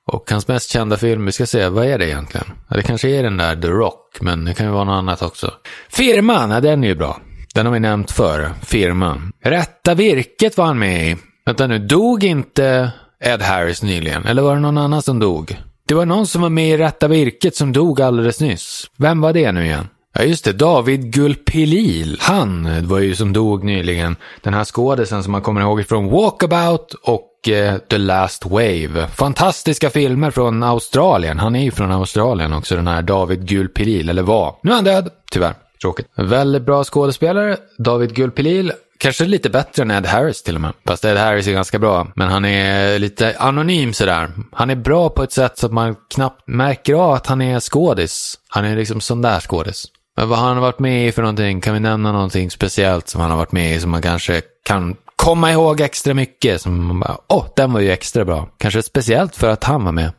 Och 0.07 0.31
hans 0.31 0.49
mest 0.49 0.71
kända 0.71 0.97
film, 0.97 1.27
vi 1.27 1.33
ska 1.33 1.47
se, 1.47 1.69
vad 1.69 1.87
är 1.87 1.99
det 1.99 2.09
egentligen? 2.09 2.47
Ja, 2.69 2.77
det 2.77 2.83
kanske 2.83 3.09
är 3.09 3.23
den 3.23 3.37
där 3.37 3.57
The 3.57 3.69
Rock, 3.69 4.19
men 4.21 4.45
det 4.45 4.55
kan 4.55 4.67
ju 4.67 4.73
vara 4.73 4.85
något 4.85 4.99
annat 4.99 5.23
också. 5.23 5.53
Firman, 5.89 6.50
ja, 6.50 6.61
den 6.61 6.85
är 6.85 6.89
ju 6.89 6.95
bra. 6.95 7.21
Den 7.55 7.67
har 7.67 7.73
vi 7.73 7.81
nämnt 7.81 8.11
förr, 8.11 8.50
Firman. 8.62 9.33
Rätta 9.45 9.95
virket 9.95 10.57
var 10.57 10.65
han 10.65 10.79
med 10.79 11.11
i. 11.11 11.17
Vänta 11.45 11.67
nu, 11.67 11.79
dog 11.79 12.25
inte 12.25 12.93
Ed 13.21 13.43
Harris 13.43 13.83
nyligen? 13.83 14.27
Eller 14.27 14.43
var 14.43 14.55
det 14.55 14.61
någon 14.61 14.79
annan 14.79 15.03
som 15.03 15.19
dog? 15.19 15.59
Det 15.89 15.95
var 15.95 16.07
någon 16.07 16.27
som 16.27 16.43
var 16.43 16.49
med 16.49 16.69
i 16.69 16.77
Rätta 16.77 17.09
Virket 17.09 17.57
som 17.57 17.73
dog 17.73 18.01
alldeles 18.01 18.41
nyss. 18.41 18.91
Vem 18.97 19.21
var 19.21 19.33
det 19.33 19.53
nu 19.53 19.65
igen? 19.65 19.89
Ja 20.15 20.23
just 20.23 20.45
det, 20.45 20.53
David 20.53 21.13
Gulpilil. 21.13 22.19
Han 22.21 22.69
var 22.87 22.99
ju 22.99 23.15
som 23.15 23.33
dog 23.33 23.65
nyligen. 23.65 24.17
Den 24.43 24.55
här 24.55 24.65
skådisen 24.65 25.23
som 25.23 25.33
man 25.33 25.43
kommer 25.43 25.61
ihåg 25.61 25.87
från 25.87 26.11
Walkabout 26.11 26.95
och 27.03 27.49
eh, 27.49 27.79
The 27.79 27.99
Last 27.99 28.47
Wave. 28.47 29.07
Fantastiska 29.15 29.91
filmer 29.91 30.31
från 30.31 30.63
Australien. 30.63 31.39
Han 31.39 31.57
är 31.57 31.65
ju 31.65 31.71
från 31.71 31.93
Australien 31.93 32.53
också, 32.53 32.77
den 32.77 32.87
här 32.87 33.03
David 33.03 33.49
Gulpilil, 33.49 34.09
eller 34.09 34.23
var. 34.23 34.57
Nu 34.63 34.71
är 34.71 34.75
han 34.75 34.85
död, 34.85 35.09
tyvärr. 35.31 35.55
Tråkigt. 35.83 36.07
Väldigt 36.17 36.63
bra 36.63 36.85
skådespelare, 36.85 37.57
David 37.79 38.15
Gulpilil. 38.15 38.73
Kanske 39.00 39.25
lite 39.25 39.50
bättre 39.50 39.83
än 39.83 39.90
Ed 39.90 40.07
Harris 40.07 40.42
till 40.42 40.54
och 40.54 40.61
med. 40.61 40.73
Fast 40.87 41.04
Ed 41.04 41.16
Harris 41.16 41.47
är 41.47 41.52
ganska 41.52 41.78
bra. 41.78 42.07
Men 42.14 42.28
han 42.28 42.45
är 42.45 42.99
lite 42.99 43.36
anonym 43.39 43.93
sådär. 43.93 44.30
Han 44.52 44.71
är 44.71 44.75
bra 44.75 45.10
på 45.10 45.23
ett 45.23 45.32
sätt 45.32 45.58
så 45.58 45.67
att 45.67 45.73
man 45.73 45.97
knappt 46.15 46.43
märker 46.47 46.95
av 46.95 47.13
att 47.13 47.26
han 47.26 47.43
är 47.43 47.60
skådis. 47.60 48.34
Han 48.49 48.65
är 48.65 48.76
liksom 48.76 49.00
sån 49.00 49.23
där 49.23 49.41
skådis. 49.41 49.86
Men 50.17 50.28
vad 50.28 50.39
har 50.39 50.49
han 50.49 50.60
varit 50.60 50.78
med 50.78 51.08
i 51.08 51.13
för 51.13 51.23
någonting? 51.23 51.60
Kan 51.60 51.75
vi 51.75 51.80
nämna 51.80 52.13
någonting 52.13 52.50
speciellt 52.50 53.08
som 53.08 53.21
han 53.21 53.30
har 53.30 53.39
varit 53.39 53.52
med 53.52 53.76
i 53.76 53.80
som 53.80 53.91
man 53.91 54.02
kanske 54.02 54.43
kan 54.65 54.97
komma 55.17 55.52
ihåg 55.52 55.80
extra 55.80 56.15
mycket? 56.15 56.60
Som 56.63 56.86
man 56.86 57.00
bara, 57.00 57.19
åh, 57.28 57.39
oh, 57.39 57.47
den 57.56 57.73
var 57.73 57.80
ju 57.80 57.91
extra 57.91 58.25
bra. 58.25 58.49
Kanske 58.58 58.82
speciellt 58.82 59.36
för 59.36 59.49
att 59.49 59.65
han 59.65 59.84
var 59.84 59.93
med. 59.93 60.13